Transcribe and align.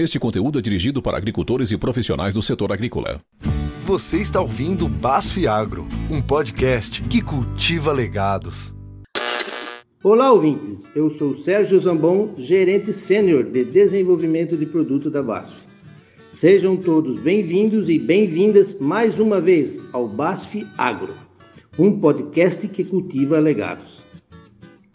Este 0.00 0.18
conteúdo 0.18 0.58
é 0.58 0.62
dirigido 0.62 1.02
para 1.02 1.18
agricultores 1.18 1.70
e 1.72 1.76
profissionais 1.76 2.32
do 2.32 2.40
setor 2.40 2.72
agrícola. 2.72 3.20
Você 3.84 4.16
está 4.16 4.40
ouvindo 4.40 4.88
Basf 4.88 5.46
Agro, 5.46 5.86
um 6.10 6.22
podcast 6.22 7.02
que 7.02 7.20
cultiva 7.20 7.92
legados. 7.92 8.74
Olá, 10.02 10.32
ouvintes. 10.32 10.88
Eu 10.96 11.10
sou 11.10 11.34
Sérgio 11.34 11.78
Zambon, 11.78 12.34
gerente 12.38 12.94
sênior 12.94 13.44
de 13.44 13.62
desenvolvimento 13.62 14.56
de 14.56 14.64
produto 14.64 15.10
da 15.10 15.22
BASF. 15.22 15.54
Sejam 16.30 16.78
todos 16.78 17.20
bem-vindos 17.20 17.90
e 17.90 17.98
bem-vindas 17.98 18.78
mais 18.80 19.20
uma 19.20 19.38
vez 19.38 19.78
ao 19.92 20.08
BASF 20.08 20.66
Agro, 20.78 21.14
um 21.78 22.00
podcast 22.00 22.66
que 22.68 22.84
cultiva 22.84 23.38
legados. 23.38 23.99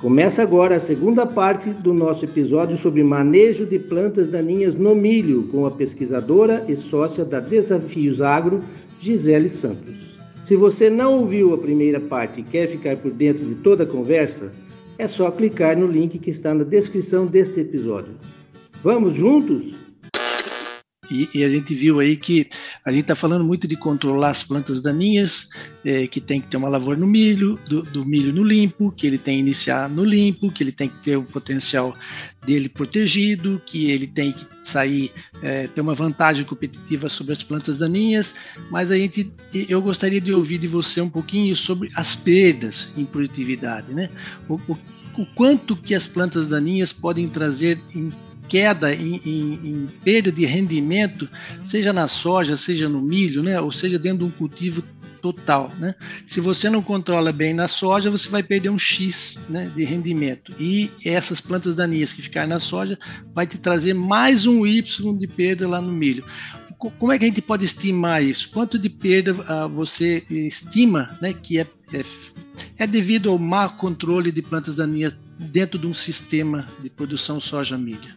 Começa 0.05 0.43
agora 0.43 0.75
a 0.75 0.79
segunda 0.79 1.25
parte 1.25 1.71
do 1.71 1.91
nosso 1.91 2.25
episódio 2.25 2.77
sobre 2.77 3.03
manejo 3.03 3.65
de 3.65 3.79
plantas 3.79 4.29
daninhas 4.29 4.75
no 4.75 4.93
milho, 4.93 5.47
com 5.51 5.65
a 5.65 5.71
pesquisadora 5.71 6.63
e 6.69 6.77
sócia 6.77 7.25
da 7.25 7.39
Desafios 7.39 8.21
Agro, 8.21 8.63
Gisele 8.99 9.49
Santos. 9.49 10.15
Se 10.43 10.55
você 10.55 10.91
não 10.91 11.21
ouviu 11.21 11.55
a 11.55 11.57
primeira 11.57 11.99
parte 11.99 12.41
e 12.41 12.43
quer 12.43 12.67
ficar 12.67 12.95
por 12.97 13.09
dentro 13.09 13.43
de 13.43 13.55
toda 13.55 13.83
a 13.83 13.87
conversa, 13.87 14.51
é 14.95 15.07
só 15.07 15.31
clicar 15.31 15.75
no 15.75 15.87
link 15.87 16.19
que 16.19 16.29
está 16.29 16.53
na 16.53 16.63
descrição 16.63 17.25
deste 17.25 17.61
episódio. 17.61 18.13
Vamos 18.83 19.15
juntos? 19.15 19.84
E, 21.11 21.29
e, 21.33 21.43
a 21.43 21.49
gente 21.49 21.73
viu 21.75 21.99
aí 21.99 22.15
que 22.15 22.47
a 22.83 22.91
gente 22.91 23.01
está 23.01 23.15
falando 23.15 23.43
muito 23.43 23.67
de 23.67 23.75
controlar 23.75 24.29
as 24.29 24.43
plantas 24.43 24.81
daninhas, 24.81 25.49
é, 25.83 26.07
que 26.07 26.19
tem 26.19 26.41
que 26.41 26.47
ter 26.47 26.57
uma 26.57 26.69
lavoura 26.69 26.99
no 26.99 27.07
milho, 27.07 27.59
do, 27.67 27.83
do, 27.83 28.05
milho 28.05 28.33
no 28.33 28.43
limpo, 28.43 28.91
que 28.91 29.05
ele 29.05 29.17
tem 29.17 29.35
que 29.35 29.41
iniciar 29.41 29.89
no 29.89 30.03
limpo, 30.03 30.51
que 30.51 30.63
ele 30.63 30.71
tem 30.71 30.89
que 30.89 30.97
ter 31.03 31.17
o 31.17 31.23
potencial 31.23 31.93
dele 32.45 32.69
protegido, 32.69 33.61
que 33.65 33.91
ele 33.91 34.07
tem 34.07 34.31
que 34.31 34.45
sair, 34.63 35.11
é, 35.41 35.67
ter 35.67 35.81
uma 35.81 35.95
vantagem 35.95 36.45
competitiva 36.45 37.09
sobre 37.09 37.33
as 37.33 37.43
plantas 37.43 37.77
daninhas. 37.77 38.35
Mas 38.69 38.91
a 38.91 38.97
gente, 38.97 39.31
eu 39.69 39.81
gostaria 39.81 40.21
de 40.21 40.33
ouvir 40.33 40.57
de 40.57 40.67
você 40.67 41.01
um 41.01 41.09
pouquinho 41.09 41.55
sobre 41.55 41.89
as 41.95 42.15
perdas 42.15 42.93
em 42.97 43.05
produtividade, 43.05 43.93
né? 43.93 44.09
O, 44.47 44.55
o, 44.55 44.77
o 45.17 45.25
quanto 45.35 45.75
que 45.75 45.95
as 45.95 46.07
plantas 46.07 46.47
daninhas 46.47 46.91
podem 46.91 47.29
trazer 47.29 47.81
em 47.95 48.11
queda 48.47 48.93
em, 48.93 49.19
em, 49.25 49.53
em, 49.69 49.87
perda 50.03 50.31
de 50.31 50.45
rendimento, 50.45 51.29
seja 51.63 51.91
na 51.91 52.07
soja, 52.07 52.57
seja 52.57 52.87
no 52.87 53.01
milho, 53.01 53.43
né? 53.43 53.59
ou 53.59 53.71
seja, 53.71 53.99
dentro 53.99 54.19
de 54.19 54.23
um 54.25 54.31
cultivo 54.31 54.83
total. 55.21 55.71
Né? 55.79 55.95
Se 56.25 56.39
você 56.39 56.69
não 56.69 56.83
controla 56.83 57.31
bem 57.31 57.53
na 57.53 57.67
soja, 57.67 58.11
você 58.11 58.29
vai 58.29 58.43
perder 58.43 58.69
um 58.69 58.77
X 58.77 59.39
né, 59.49 59.71
de 59.75 59.83
rendimento. 59.83 60.53
E 60.59 60.91
essas 61.05 61.41
plantas 61.41 61.75
daninhas 61.75 62.13
que 62.13 62.21
ficarem 62.21 62.49
na 62.49 62.59
soja 62.59 62.97
vai 63.33 63.47
te 63.47 63.57
trazer 63.57 63.93
mais 63.95 64.45
um 64.45 64.67
Y 64.67 65.17
de 65.17 65.27
perda 65.27 65.67
lá 65.67 65.81
no 65.81 65.91
milho. 65.91 66.23
Como 66.77 67.11
é 67.11 67.17
que 67.17 67.23
a 67.23 67.27
gente 67.27 67.41
pode 67.41 67.65
estimar 67.65 68.23
isso? 68.23 68.49
Quanto 68.51 68.77
de 68.77 68.89
perda 68.89 69.33
uh, 69.33 69.69
você 69.69 70.21
estima 70.29 71.17
né, 71.21 71.33
que 71.33 71.57
é, 71.57 71.65
é, 71.93 72.01
é 72.77 72.85
devido 72.85 73.31
ao 73.31 73.39
mau 73.39 73.69
controle 73.71 74.31
de 74.31 74.41
plantas 74.41 74.75
daninhas 74.75 75.19
dentro 75.37 75.77
de 75.77 75.87
um 75.87 75.93
sistema 75.93 76.67
de 76.81 76.89
produção 76.89 77.39
soja-milho? 77.39 78.13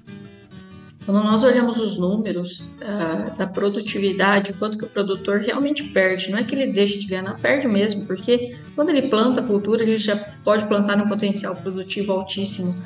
Quando 1.09 1.25
nós 1.25 1.43
olhamos 1.43 1.79
os 1.79 1.97
números 1.97 2.61
uh, 2.61 3.35
da 3.39 3.47
produtividade, 3.47 4.53
quanto 4.53 4.77
que 4.77 4.85
o 4.85 4.89
produtor 4.89 5.41
realmente 5.41 5.85
perde, 5.85 6.31
não 6.31 6.37
é 6.37 6.45
que 6.45 6.55
ele 6.55 6.67
deixe 6.67 6.99
de 6.99 7.07
ganhar, 7.07 7.35
perde 7.39 7.67
mesmo, 7.67 8.05
porque 8.05 8.55
quando 8.75 8.91
ele 8.91 9.09
planta 9.09 9.41
a 9.41 9.43
cultura, 9.43 9.83
ele 9.83 9.97
já 9.97 10.15
pode 10.45 10.67
plantar 10.67 10.99
no 10.99 11.09
potencial 11.09 11.57
produtivo 11.57 12.13
altíssimo, 12.13 12.77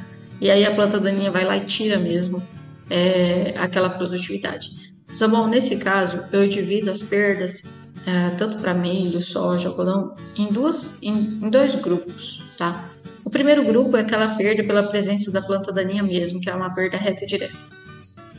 e 0.40 0.48
aí 0.48 0.64
a 0.64 0.72
planta 0.72 1.00
daninha 1.00 1.32
vai 1.32 1.44
lá 1.44 1.56
e 1.56 1.64
tira 1.64 1.98
mesmo 1.98 2.40
é, 2.88 3.54
aquela 3.56 3.90
produtividade. 3.90 4.70
Então, 5.10 5.48
nesse 5.48 5.78
caso, 5.78 6.22
eu 6.32 6.46
divido 6.46 6.92
as 6.92 7.02
perdas, 7.02 7.64
é, 8.06 8.30
tanto 8.30 8.58
para 8.58 8.72
milho, 8.72 9.20
soja, 9.20 9.68
algodão, 9.68 10.14
em, 10.36 10.46
duas, 10.46 11.02
em, 11.02 11.40
em 11.42 11.50
dois 11.50 11.74
grupos, 11.74 12.44
tá? 12.56 12.88
O 13.24 13.30
primeiro 13.30 13.64
grupo 13.64 13.96
é 13.96 14.00
aquela 14.00 14.36
perda 14.36 14.64
pela 14.64 14.82
presença 14.84 15.30
da 15.30 15.42
planta 15.42 15.72
daninha 15.72 16.02
mesmo, 16.02 16.40
que 16.40 16.50
é 16.50 16.54
uma 16.54 16.74
perda 16.74 16.96
reta 16.96 17.24
e 17.24 17.26
direta. 17.26 17.58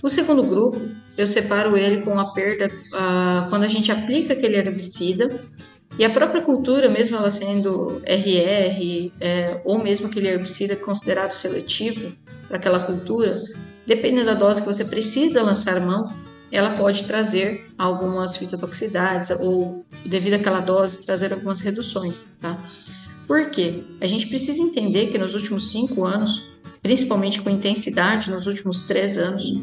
O 0.01 0.09
segundo 0.09 0.43
grupo, 0.43 0.81
eu 1.17 1.25
separo 1.25 1.77
ele 1.77 2.01
com 2.01 2.19
a 2.19 2.33
perda 2.33 2.67
uh, 2.67 3.49
quando 3.49 3.63
a 3.63 3.67
gente 3.69 3.91
aplica 3.91 4.33
aquele 4.33 4.57
herbicida 4.57 5.39
e 5.97 6.03
a 6.03 6.09
própria 6.09 6.41
cultura, 6.41 6.89
mesmo 6.89 7.15
ela 7.15 7.29
sendo 7.29 8.01
RR 8.03 9.11
é, 9.21 9.61
ou 9.63 9.81
mesmo 9.81 10.07
aquele 10.07 10.27
herbicida 10.27 10.75
considerado 10.75 11.33
seletivo 11.33 12.13
para 12.47 12.57
aquela 12.57 12.79
cultura, 12.79 13.43
dependendo 13.85 14.25
da 14.25 14.33
dose 14.33 14.61
que 14.61 14.67
você 14.67 14.85
precisa 14.85 15.43
lançar 15.43 15.79
mão, 15.79 16.11
ela 16.51 16.75
pode 16.77 17.03
trazer 17.03 17.67
algumas 17.77 18.37
fitotoxicidades 18.37 19.29
ou, 19.39 19.85
devido 20.05 20.33
àquela 20.33 20.59
dose, 20.59 21.05
trazer 21.05 21.31
algumas 21.31 21.61
reduções, 21.61 22.35
tá? 22.41 22.59
Por 23.27 23.49
quê? 23.49 23.83
A 24.01 24.07
gente 24.07 24.27
precisa 24.27 24.61
entender 24.61 25.07
que 25.07 25.17
nos 25.17 25.33
últimos 25.33 25.71
cinco 25.71 26.05
anos, 26.05 26.51
principalmente 26.81 27.41
com 27.41 27.49
intensidade 27.49 28.29
nos 28.29 28.47
últimos 28.47 28.83
três 28.83 29.17
anos, 29.17 29.53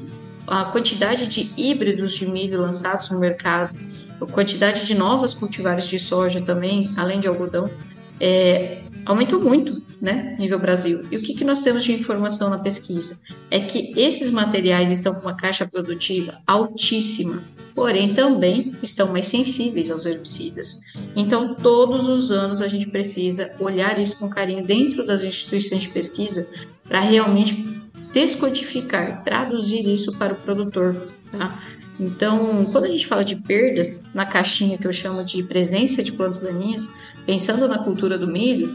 a 0.47 0.65
quantidade 0.67 1.29
de 1.29 1.51
híbridos 1.57 2.15
de 2.15 2.27
milho 2.27 2.61
lançados 2.61 3.11
no 3.11 3.21
mercado, 3.21 3.79
a 4.21 4.27
quantidade 4.27 4.87
de 4.87 4.95
novas 4.95 5.35
cultivares 5.35 5.87
de 5.87 5.99
soja 5.99 6.41
também, 6.41 6.93
além 6.97 7.21
de 7.21 7.29
algodão, 7.29 7.71
é, 8.19 8.83
aumentou 9.11 9.41
muito, 9.41 9.83
né, 10.01 10.37
nível 10.39 10.59
Brasil. 10.59 11.05
E 11.11 11.17
o 11.17 11.23
que, 11.23 11.35
que 11.35 11.45
nós 11.45 11.63
temos 11.63 11.83
de 11.83 11.93
informação 11.93 12.49
na 12.49 12.59
pesquisa? 12.59 13.19
É 13.51 13.59
que 13.59 13.93
esses 13.97 14.31
materiais 14.31 14.91
estão 14.91 15.13
com 15.15 15.23
uma 15.23 15.37
caixa 15.37 15.67
produtiva 15.67 16.41
altíssima, 16.47 17.43
porém 17.75 18.15
também 18.15 18.73
estão 18.81 19.13
mais 19.13 19.27
sensíveis 19.27 19.91
aos 19.91 20.07
herbicidas. 20.07 20.81
Então, 21.17 21.57
todos 21.57 22.09
os 22.09 22.31
anos 22.31 22.63
a 22.63 22.69
gente 22.69 22.89
precisa 22.89 23.53
olhar 23.59 23.99
isso 23.99 24.17
com 24.19 24.31
carinho 24.31 24.65
dentro 24.65 25.05
das 25.05 25.25
instituições 25.25 25.83
de 25.83 25.91
pesquisa 25.91 26.49
para 26.85 27.01
realmente 27.01 27.69
descodificar, 28.13 29.23
traduzir 29.25 29.87
isso 29.89 30.17
para 30.19 30.35
o 30.35 30.37
produtor, 30.37 30.97
tá? 31.33 31.61
Então, 31.99 32.65
quando 32.73 32.85
a 32.85 32.91
gente 32.91 33.07
fala 33.07 33.23
de 33.23 33.37
perdas, 33.37 34.07
na 34.15 34.25
caixinha 34.25 34.79
que 34.79 34.87
eu 34.87 34.93
chamo 34.93 35.23
de 35.23 35.43
presença 35.43 36.03
de 36.03 36.13
plantas 36.13 36.41
daninhas, 36.41 36.91
pensando 37.27 37.69
na 37.69 37.79
cultura 37.79 38.17
do 38.17 38.27
milho, 38.27 38.75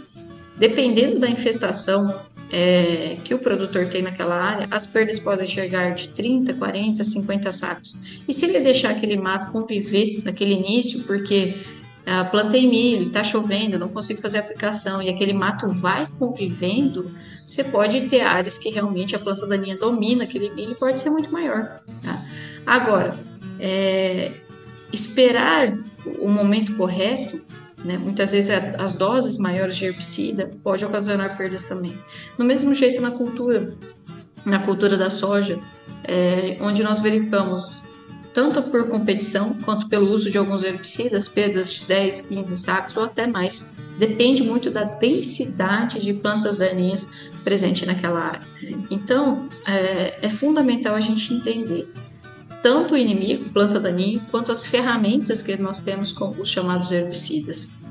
dependendo 0.57 1.19
da 1.19 1.29
infestação 1.29 2.21
é, 2.51 3.17
que 3.23 3.33
o 3.33 3.39
produtor 3.39 3.87
tem 3.87 4.01
naquela 4.01 4.35
área, 4.35 4.67
as 4.71 4.85
perdas 4.85 5.19
podem 5.19 5.47
chegar 5.47 5.93
de 5.93 6.09
30, 6.09 6.53
40, 6.53 7.03
50 7.03 7.51
sacos. 7.51 7.97
E 8.27 8.33
se 8.33 8.45
ele 8.45 8.59
deixar 8.59 8.91
aquele 8.91 9.17
mato 9.17 9.51
conviver 9.51 10.21
naquele 10.23 10.53
início, 10.53 11.03
porque 11.03 11.55
ah, 12.05 12.23
plantei 12.23 12.67
milho, 12.67 13.07
está 13.07 13.23
chovendo, 13.23 13.79
não 13.79 13.89
consigo 13.89 14.21
fazer 14.21 14.37
aplicação 14.37 15.01
e 15.01 15.09
aquele 15.09 15.33
mato 15.33 15.67
vai 15.67 16.07
convivendo, 16.19 17.11
você 17.43 17.63
pode 17.63 18.01
ter 18.01 18.21
áreas 18.21 18.59
que 18.59 18.69
realmente 18.69 19.15
a 19.15 19.19
planta 19.19 19.47
daninha 19.47 19.75
domina 19.75 20.23
aquele 20.23 20.51
milho 20.51 20.73
e 20.73 20.75
pode 20.75 20.99
ser 20.99 21.09
muito 21.09 21.31
maior. 21.31 21.81
Tá? 22.03 22.23
Agora, 22.63 23.17
é, 23.59 24.31
esperar 24.93 25.75
o 26.19 26.29
momento 26.29 26.75
correto, 26.75 27.41
né, 27.85 27.97
muitas 27.97 28.31
vezes 28.31 28.49
as 28.77 28.93
doses 28.93 29.37
maiores 29.37 29.77
de 29.77 29.85
herbicida 29.85 30.51
pode 30.63 30.83
ocasionar 30.83 31.37
perdas 31.37 31.65
também. 31.65 31.97
No 32.37 32.43
mesmo 32.43 32.73
jeito 32.73 33.01
na 33.01 33.11
cultura, 33.11 33.75
na 34.45 34.59
cultura 34.59 34.97
da 34.97 35.09
soja, 35.09 35.59
é, 36.03 36.57
onde 36.61 36.83
nós 36.83 36.99
verificamos 36.99 37.83
tanto 38.33 38.61
por 38.63 38.87
competição 38.87 39.61
quanto 39.61 39.87
pelo 39.87 40.09
uso 40.09 40.29
de 40.29 40.37
alguns 40.37 40.63
herbicidas, 40.63 41.27
perdas 41.27 41.73
de 41.73 41.85
10, 41.85 42.23
15 42.23 42.57
sacos 42.57 42.97
ou 42.97 43.03
até 43.03 43.25
mais. 43.25 43.65
Depende 43.97 44.43
muito 44.43 44.69
da 44.69 44.83
densidade 44.83 46.01
de 46.01 46.13
plantas 46.13 46.57
daninhas 46.57 47.29
presente 47.45 47.85
naquela 47.85 48.19
área. 48.19 48.47
Então, 48.91 49.47
é, 49.65 50.25
é 50.25 50.29
fundamental 50.29 50.95
a 50.95 50.99
gente 50.99 51.33
entender 51.33 51.87
tanto 52.65 52.95
o 52.95 52.97
inimigo, 52.97 53.47
planta 53.51 53.79
daninha, 53.79 54.25
quanto 54.31 54.51
as 54.51 54.65
ferramentas 54.65 55.43
que 55.43 55.55
nós 55.55 55.79
temos 55.79 56.11
com 56.11 56.31
os 56.31 56.49
chamados 56.49 56.91
herbicidas. 56.91 57.83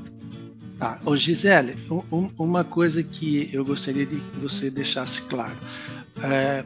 Ô 1.05 1.15
Gisele, 1.15 1.77
um, 2.11 2.29
uma 2.37 2.65
coisa 2.65 3.01
que 3.01 3.49
eu 3.53 3.65
gostaria 3.65 4.05
de 4.05 4.17
que 4.17 4.41
você 4.41 4.71
deixasse 4.71 5.23
claro. 5.23 5.57
É, 6.25 6.65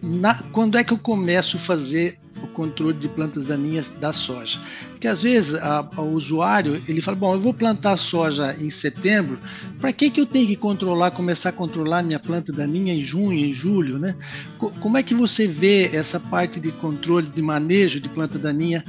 na, 0.00 0.40
quando 0.52 0.78
é 0.78 0.84
que 0.84 0.92
eu 0.92 0.98
começo 0.98 1.56
a 1.56 1.60
fazer 1.60 2.16
controle 2.58 2.98
de 2.98 3.08
plantas 3.08 3.46
daninhas 3.46 3.88
da 4.00 4.12
soja. 4.12 4.58
Porque 4.90 5.06
às 5.06 5.22
vezes 5.22 5.54
a, 5.54 5.88
o 5.96 6.12
usuário 6.12 6.82
ele 6.88 7.00
fala, 7.00 7.16
bom, 7.16 7.32
eu 7.32 7.40
vou 7.40 7.54
plantar 7.54 7.96
soja 7.96 8.56
em 8.58 8.68
setembro, 8.68 9.38
para 9.80 9.92
que, 9.92 10.10
que 10.10 10.20
eu 10.20 10.26
tenho 10.26 10.48
que 10.48 10.56
controlar, 10.56 11.12
começar 11.12 11.50
a 11.50 11.52
controlar 11.52 12.02
minha 12.02 12.18
planta 12.18 12.52
daninha 12.52 12.92
em 12.92 13.00
junho, 13.00 13.38
em 13.38 13.54
julho, 13.54 13.96
né? 13.96 14.16
como 14.58 14.98
é 14.98 15.04
que 15.04 15.14
você 15.14 15.46
vê 15.46 15.84
essa 15.94 16.18
parte 16.18 16.58
de 16.58 16.72
controle, 16.72 17.28
de 17.28 17.40
manejo 17.40 18.00
de 18.00 18.08
planta 18.08 18.40
daninha 18.40 18.84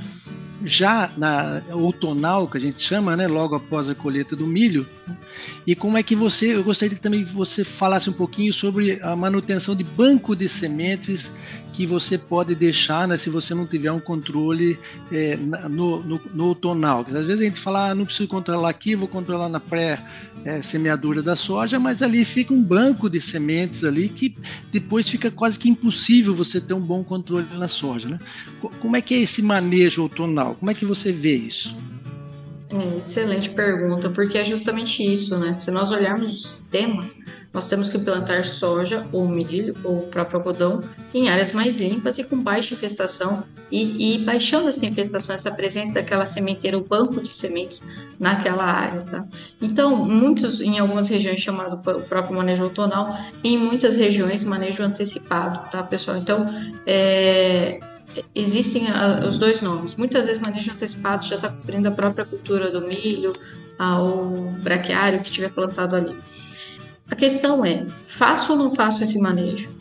já 0.64 1.10
na 1.18 1.62
outonal, 1.72 2.48
que 2.48 2.58
a 2.58 2.62
gente 2.62 2.82
chama, 2.82 3.16
né, 3.16 3.28
logo 3.28 3.56
após 3.56 3.90
a 3.90 3.96
colheita 3.96 4.36
do 4.36 4.46
milho. 4.46 4.88
E 5.66 5.76
como 5.76 5.98
é 5.98 6.04
que 6.04 6.16
você, 6.16 6.56
eu 6.56 6.64
gostaria 6.64 6.98
também 6.98 7.26
que 7.26 7.34
você 7.34 7.64
falasse 7.64 8.10
um 8.10 8.14
pouquinho 8.14 8.52
sobre 8.52 9.02
a 9.02 9.16
manutenção 9.16 9.76
de 9.76 9.84
banco 9.84 10.36
de 10.36 10.50
sementes 10.50 11.32
que 11.72 11.86
você 11.86 12.18
pode 12.18 12.56
deixar, 12.56 13.08
né, 13.08 13.16
se 13.16 13.30
você 13.30 13.54
não 13.54 13.66
tiver 13.66 13.92
um 13.92 14.00
controle 14.00 14.78
é, 15.12 15.38
no, 15.38 16.04
no, 16.04 16.22
no 16.34 16.46
outonal. 16.46 17.06
Às 17.08 17.26
vezes 17.26 17.42
a 17.42 17.44
gente 17.46 17.60
fala, 17.60 17.92
ah, 17.92 17.96
não 17.96 18.06
preciso 18.06 18.28
controlar 18.28 18.70
aqui, 18.70 18.96
vou 18.96 19.08
controlar 19.08 19.50
na 19.50 19.60
pré-semeadura 19.60 21.20
é, 21.20 21.24
da 21.24 21.36
soja, 21.36 21.80
mas 21.80 22.02
ali 22.02 22.26
fica 22.26 22.54
um 22.54 22.62
banco 22.62 23.10
de 23.10 23.22
sementes 23.22 23.84
ali 23.84 24.10
que 24.10 24.36
depois 24.72 25.08
fica 25.08 25.32
quase 25.32 25.58
que 25.58 25.70
impossível 25.70 26.36
você 26.36 26.60
ter 26.60 26.74
um 26.74 26.82
bom 26.82 27.04
controle 27.04 27.48
na 27.54 27.68
soja. 27.68 28.10
Né? 28.10 28.20
Como 28.80 28.96
é 28.96 29.02
que 29.02 29.14
é 29.14 29.20
esse 29.20 29.42
manejo 29.42 30.02
outonal? 30.02 30.49
Como 30.56 30.72
é 30.72 30.74
que 30.74 30.86
você 30.86 31.12
vê 31.12 31.36
isso? 31.36 31.76
É, 32.72 32.98
excelente 32.98 33.50
pergunta, 33.50 34.10
porque 34.12 34.38
é 34.38 34.46
justamente 34.46 35.02
isso, 35.04 35.38
né? 35.38 35.58
Se 35.58 35.72
nós 35.72 35.92
olharmos 35.92 36.30
o 36.30 36.34
sistema, 36.34 37.10
nós 37.52 37.68
temos 37.68 37.90
que 37.90 37.98
plantar 37.98 38.46
soja 38.46 39.08
ou 39.12 39.28
milho 39.28 39.76
ou 39.84 40.02
próprio 40.02 40.38
algodão 40.38 40.84
em 41.12 41.30
áreas 41.30 41.52
mais 41.52 41.80
limpas 41.80 42.20
e 42.20 42.24
com 42.24 42.42
baixa 42.42 42.76
infestação 42.76 43.44
e, 43.72 44.16
e 44.16 44.18
baixando 44.20 44.70
essa 44.70 44.86
infestação, 44.86 45.34
essa 45.34 45.52
presença 45.52 45.96
daquela 45.96 46.28
sementeira, 46.28 46.78
o 46.78 46.84
banco 46.84 47.20
de 47.22 47.30
sementes 47.30 47.98
naquela 48.20 48.66
área, 48.66 49.02
tá? 49.02 49.26
Então, 49.60 49.96
muitos, 49.96 50.62
em 50.62 50.78
algumas 50.78 51.10
regiões 51.10 51.40
chamado 51.40 51.76
o 51.76 52.02
próprio 52.04 52.36
manejo 52.36 52.64
outonal, 52.66 53.18
em 53.44 53.58
muitas 53.58 53.96
regiões 53.96 54.44
manejo 54.44 54.84
antecipado, 54.84 55.72
tá, 55.72 55.82
pessoal? 55.82 56.18
Então, 56.18 56.46
é, 56.86 57.80
existem 58.34 58.84
os 59.28 59.38
dois 59.38 59.62
nomes. 59.62 59.96
Muitas 59.96 60.26
vezes 60.26 60.42
manejo 60.42 60.72
antecipado 60.72 61.26
já 61.26 61.36
está 61.36 61.50
cobrindo 61.50 61.88
a 61.88 61.92
própria 61.92 62.26
cultura 62.26 62.72
do 62.72 62.82
milho, 62.82 63.34
ao 63.78 64.54
braquiário 64.62 65.22
que 65.22 65.32
tiver 65.32 65.50
plantado 65.50 65.96
ali. 65.96 66.16
A 67.10 67.16
questão 67.16 67.66
é, 67.66 67.86
faço 68.06 68.52
ou 68.52 68.58
não 68.58 68.70
faço 68.70 69.02
esse 69.04 69.20
manejo? 69.20 69.74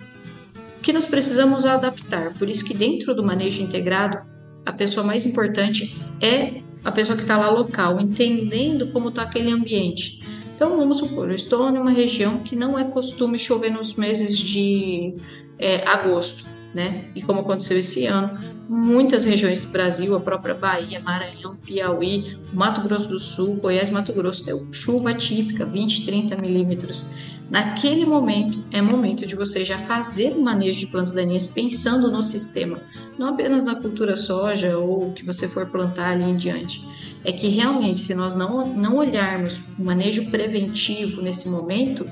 O 0.78 0.80
que 0.80 0.92
nós 0.92 1.04
precisamos 1.04 1.66
adaptar? 1.66 2.32
Por 2.34 2.48
isso 2.48 2.64
que 2.64 2.72
dentro 2.72 3.14
do 3.14 3.24
manejo 3.24 3.60
integrado, 3.62 4.18
a 4.64 4.72
pessoa 4.72 5.04
mais 5.04 5.26
importante 5.26 6.00
é 6.20 6.62
a 6.84 6.92
pessoa 6.92 7.16
que 7.16 7.22
está 7.22 7.36
lá 7.36 7.50
local, 7.50 8.00
entendendo 8.00 8.86
como 8.92 9.08
está 9.08 9.22
aquele 9.22 9.50
ambiente. 9.50 10.24
Então, 10.54 10.76
vamos 10.76 10.98
supor, 10.98 11.28
eu 11.28 11.34
estou 11.34 11.68
em 11.68 11.78
uma 11.78 11.90
região 11.90 12.38
que 12.38 12.56
não 12.56 12.78
é 12.78 12.84
costume 12.84 13.38
chover 13.38 13.70
nos 13.70 13.94
meses 13.94 14.36
de 14.36 15.14
é, 15.58 15.86
agosto 15.86 16.44
né? 16.74 17.10
E 17.14 17.22
como 17.22 17.40
aconteceu 17.40 17.78
esse 17.78 18.06
ano, 18.06 18.38
muitas 18.68 19.24
regiões 19.24 19.60
do 19.60 19.68
Brasil, 19.68 20.14
a 20.14 20.20
própria 20.20 20.54
Bahia, 20.54 21.00
Maranhão, 21.00 21.56
Piauí, 21.56 22.38
Mato 22.52 22.82
Grosso 22.82 23.08
do 23.08 23.18
Sul, 23.18 23.56
Goiás, 23.56 23.88
Mato 23.88 24.12
Grosso, 24.12 24.44
deu 24.44 24.66
chuva 24.72 25.14
típica, 25.14 25.64
20, 25.64 26.04
30 26.04 26.36
milímetros. 26.36 27.06
Naquele 27.50 28.04
momento, 28.04 28.62
é 28.70 28.82
momento 28.82 29.26
de 29.26 29.34
você 29.34 29.64
já 29.64 29.78
fazer 29.78 30.32
o 30.32 30.42
manejo 30.42 30.80
de 30.80 30.86
plantas 30.88 31.12
daninhas 31.12 31.48
pensando 31.48 32.10
no 32.10 32.22
sistema, 32.22 32.78
não 33.18 33.28
apenas 33.28 33.64
na 33.64 33.74
cultura 33.74 34.16
soja 34.18 34.76
ou 34.76 35.08
o 35.08 35.12
que 35.14 35.24
você 35.24 35.48
for 35.48 35.66
plantar 35.70 36.10
ali 36.10 36.24
em 36.24 36.36
diante. 36.36 36.86
É 37.24 37.32
que 37.32 37.48
realmente, 37.48 38.00
se 38.00 38.14
nós 38.14 38.34
não, 38.34 38.74
não 38.76 38.96
olharmos 38.96 39.62
o 39.78 39.82
manejo 39.82 40.30
preventivo 40.30 41.22
nesse 41.22 41.48
momento, 41.48 42.08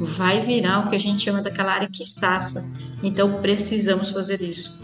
vai 0.00 0.40
virar 0.40 0.80
o 0.80 0.88
que 0.88 0.96
a 0.96 0.98
gente 0.98 1.22
chama 1.22 1.42
daquela 1.42 1.72
área 1.72 1.88
que 1.90 2.04
saça. 2.04 2.72
Então 3.02 3.40
precisamos 3.40 4.10
fazer 4.10 4.40
isso. 4.40 4.78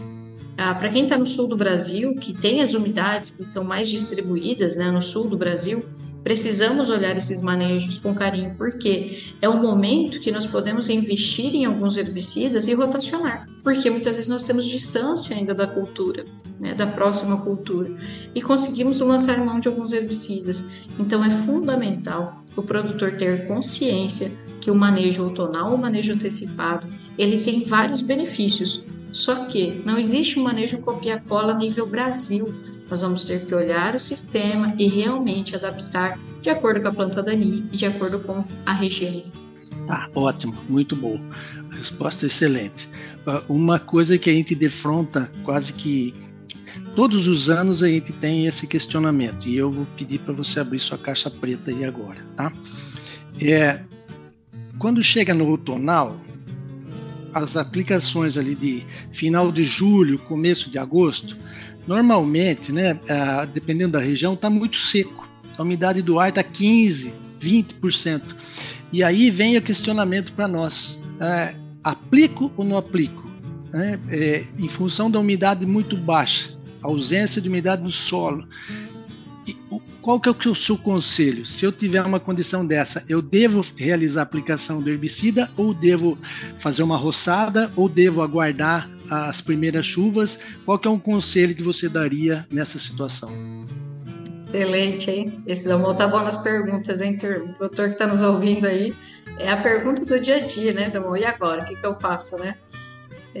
Ah, 0.57 0.75
Para 0.75 0.89
quem 0.89 1.03
está 1.03 1.17
no 1.17 1.25
sul 1.25 1.47
do 1.47 1.55
Brasil, 1.55 2.15
que 2.15 2.33
tem 2.33 2.61
as 2.61 2.73
umidades 2.73 3.31
que 3.31 3.45
são 3.45 3.63
mais 3.63 3.87
distribuídas 3.87 4.75
né, 4.75 4.91
no 4.91 5.01
sul 5.01 5.29
do 5.29 5.37
Brasil, 5.37 5.85
precisamos 6.21 6.89
olhar 6.89 7.15
esses 7.15 7.41
manejos 7.41 7.97
com 7.97 8.13
carinho, 8.13 8.55
porque 8.57 9.23
é 9.41 9.47
o 9.47 9.61
momento 9.61 10.19
que 10.19 10.31
nós 10.31 10.45
podemos 10.45 10.89
investir 10.89 11.55
em 11.55 11.63
alguns 11.63 11.95
herbicidas 11.95 12.67
e 12.67 12.73
rotacionar, 12.73 13.47
porque 13.63 13.89
muitas 13.89 14.17
vezes 14.17 14.29
nós 14.29 14.43
temos 14.43 14.65
distância 14.65 15.33
ainda 15.33 15.55
da 15.55 15.65
cultura, 15.65 16.25
né, 16.59 16.73
da 16.73 16.85
próxima 16.85 17.41
cultura, 17.41 17.95
e 18.35 18.41
conseguimos 18.41 18.99
lançar 18.99 19.43
mão 19.45 19.61
de 19.61 19.69
alguns 19.69 19.93
herbicidas. 19.93 20.81
Então 20.99 21.23
é 21.23 21.31
fundamental 21.31 22.43
o 22.57 22.61
produtor 22.61 23.13
ter 23.13 23.47
consciência 23.47 24.29
que 24.59 24.69
o 24.69 24.75
manejo 24.75 25.23
outonal, 25.23 25.73
o 25.73 25.77
manejo 25.77 26.11
antecipado, 26.11 26.85
ele 27.19 27.39
tem 27.39 27.61
vários 27.61 28.01
benefícios. 28.01 28.85
Só 29.11 29.45
que 29.45 29.81
não 29.85 29.97
existe 29.97 30.39
um 30.39 30.43
manejo 30.43 30.77
copia-cola 30.77 31.53
nível 31.53 31.85
Brasil. 31.85 32.47
Nós 32.89 33.01
vamos 33.01 33.25
ter 33.25 33.45
que 33.45 33.53
olhar 33.53 33.93
o 33.93 33.99
sistema 33.99 34.73
e 34.77 34.87
realmente 34.87 35.53
adaptar 35.53 36.17
de 36.41 36.49
acordo 36.49 36.81
com 36.81 36.87
a 36.87 36.93
planta 36.93 37.21
daninha 37.21 37.67
e 37.73 37.77
de 37.77 37.85
acordo 37.85 38.19
com 38.19 38.45
a 38.65 38.71
região. 38.71 39.23
Tá, 39.85 40.09
ótimo, 40.15 40.55
muito 40.69 40.95
bom. 40.95 41.19
Resposta 41.71 42.25
excelente. 42.25 42.87
Ah, 43.27 43.43
uma 43.49 43.79
coisa 43.79 44.17
que 44.17 44.29
a 44.29 44.33
gente 44.33 44.55
defronta 44.55 45.29
quase 45.43 45.73
que 45.73 46.15
todos 46.95 47.27
os 47.27 47.49
anos 47.49 47.83
a 47.83 47.87
gente 47.89 48.13
tem 48.13 48.47
esse 48.47 48.65
questionamento 48.65 49.47
e 49.47 49.57
eu 49.57 49.71
vou 49.71 49.85
pedir 49.97 50.19
para 50.19 50.33
você 50.33 50.61
abrir 50.61 50.79
sua 50.79 50.97
caixa 50.97 51.29
preta 51.29 51.71
aí 51.71 51.83
agora, 51.83 52.25
tá? 52.35 52.53
É, 53.41 53.83
quando 54.77 55.03
chega 55.03 55.33
no 55.33 55.47
outonal, 55.47 56.19
as 57.33 57.57
aplicações 57.57 58.37
ali 58.37 58.55
de 58.55 58.85
final 59.11 59.51
de 59.51 59.63
julho, 59.63 60.19
começo 60.19 60.69
de 60.69 60.77
agosto, 60.77 61.37
normalmente, 61.87 62.71
né, 62.71 62.99
dependendo 63.53 63.93
da 63.93 63.99
região, 63.99 64.33
está 64.33 64.49
muito 64.49 64.77
seco. 64.77 65.27
A 65.57 65.61
umidade 65.61 66.01
do 66.01 66.19
ar 66.19 66.29
está 66.29 66.41
15, 66.41 67.13
20%. 67.39 68.21
E 68.91 69.03
aí 69.03 69.29
vem 69.29 69.57
o 69.57 69.61
questionamento 69.61 70.33
para 70.33 70.47
nós: 70.47 70.99
é, 71.19 71.55
aplico 71.83 72.51
ou 72.57 72.65
não 72.65 72.77
aplico? 72.77 73.29
É, 73.73 73.99
é, 74.09 74.45
em 74.57 74.67
função 74.67 75.11
da 75.11 75.19
umidade 75.19 75.65
muito 75.65 75.95
baixa, 75.95 76.57
ausência 76.81 77.41
de 77.41 77.49
umidade 77.49 77.83
no 77.83 77.91
solo. 77.91 78.47
E, 79.47 79.55
qual 80.17 80.19
que 80.19 80.47
é 80.47 80.51
o 80.51 80.55
seu 80.55 80.75
conselho? 80.75 81.45
Se 81.45 81.63
eu 81.63 81.71
tiver 81.71 82.01
uma 82.01 82.19
condição 82.19 82.65
dessa, 82.65 83.05
eu 83.07 83.21
devo 83.21 83.63
realizar 83.77 84.21
a 84.21 84.23
aplicação 84.23 84.81
do 84.81 84.89
herbicida 84.89 85.47
ou 85.55 85.71
devo 85.71 86.17
fazer 86.57 86.81
uma 86.81 86.97
roçada 86.97 87.71
ou 87.75 87.87
devo 87.87 88.23
aguardar 88.23 88.89
as 89.11 89.39
primeiras 89.39 89.85
chuvas? 89.85 90.39
Qual 90.65 90.79
que 90.79 90.87
é 90.87 90.91
um 90.91 90.97
conselho 90.97 91.53
que 91.53 91.61
você 91.61 91.87
daria 91.87 92.43
nessa 92.49 92.79
situação? 92.79 93.31
Excelente, 94.51 95.11
hein? 95.11 95.43
Esse 95.45 95.67
vamos 95.67 95.85
voltar 95.85 96.07
bom 96.07 96.23
nas 96.23 96.37
perguntas, 96.37 97.01
hein? 97.01 97.15
O 97.15 97.53
produtor 97.53 97.89
que 97.89 97.93
está 97.93 98.07
nos 98.07 98.23
ouvindo 98.23 98.65
aí, 98.65 98.95
é 99.37 99.51
a 99.51 99.57
pergunta 99.57 100.03
do 100.05 100.19
dia 100.19 100.37
a 100.37 100.39
dia, 100.39 100.73
né, 100.73 100.89
Samuel? 100.89 101.17
E 101.17 101.25
agora? 101.25 101.61
O 101.61 101.65
que, 101.67 101.75
que 101.75 101.85
eu 101.85 101.93
faço, 101.93 102.35
né? 102.39 102.55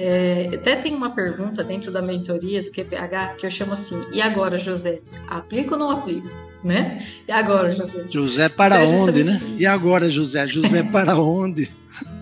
É, 0.01 0.49
até 0.53 0.77
tem 0.77 0.95
uma 0.95 1.13
pergunta 1.13 1.61
dentro 1.61 1.91
da 1.91 2.01
mentoria 2.01 2.63
do 2.63 2.71
QPH 2.71 3.35
que 3.37 3.45
eu 3.45 3.51
chamo 3.51 3.73
assim: 3.73 4.01
e 4.13 4.21
agora, 4.21 4.57
José? 4.57 5.01
Aplico 5.27 5.73
ou 5.73 5.79
não 5.79 5.91
aplico? 5.91 6.29
né? 6.63 7.05
E 7.27 7.31
agora, 7.31 7.69
José? 7.69 8.05
José 8.09 8.49
para 8.49 8.83
então, 8.83 9.03
onde, 9.03 9.23
né? 9.23 9.41
E 9.57 9.65
agora, 9.65 10.09
José? 10.09 10.47
José 10.47 10.83
para 10.91 11.17
onde? 11.17 11.69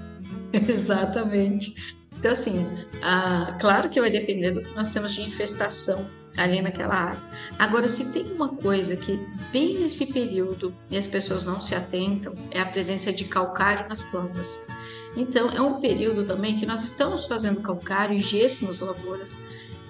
Exatamente. 0.68 1.98
Então, 2.18 2.32
assim, 2.32 2.66
ah, 3.04 3.56
claro 3.60 3.90
que 3.90 4.02
vai 4.02 4.10
depender 4.10 4.52
do 4.52 4.62
que 4.62 4.76
nós 4.76 4.92
temos 4.92 5.14
de 5.14 5.22
infestação 5.22 6.10
ali 6.38 6.62
naquela 6.62 6.96
área. 6.96 7.24
Agora, 7.58 7.90
se 7.90 8.14
tem 8.14 8.32
uma 8.34 8.50
coisa 8.50 8.96
que 8.96 9.20
bem 9.52 9.80
nesse 9.80 10.14
período 10.14 10.74
e 10.90 10.98
as 10.98 11.08
pessoas 11.08 11.44
não 11.44 11.60
se 11.60 11.76
atentam, 11.76 12.34
é 12.52 12.62
a 12.62 12.66
presença 12.66 13.12
de 13.12 13.26
calcário 13.26 13.90
nas 13.90 14.04
plantas. 14.04 14.68
Então, 15.16 15.50
é 15.50 15.62
um 15.62 15.82
período 15.82 16.24
também 16.24 16.56
que 16.56 16.66
nós 16.66 16.84
estamos 16.84 17.26
fazendo 17.26 17.60
calcário 17.62 18.16
e 18.16 18.20
gesso 18.20 18.66
nas 18.66 18.80
lavouras. 18.80 19.40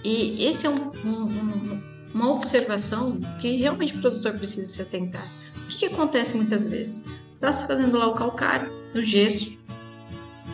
E 0.03 0.45
esse 0.45 0.65
é 0.65 0.69
um, 0.69 0.91
um, 1.03 1.23
um 1.25 1.97
uma 2.13 2.31
observação 2.31 3.19
que 3.39 3.55
realmente 3.55 3.95
o 3.95 4.01
produtor 4.01 4.33
precisa 4.33 4.65
se 4.67 4.81
atentar. 4.81 5.31
O 5.55 5.67
que, 5.67 5.77
que 5.77 5.85
acontece 5.85 6.35
muitas 6.35 6.65
vezes? 6.65 7.05
Está 7.35 7.53
se 7.53 7.67
fazendo 7.67 7.97
lá 7.97 8.07
o 8.07 8.13
calcário, 8.13 8.71
o 8.95 9.01
gesso, 9.01 9.56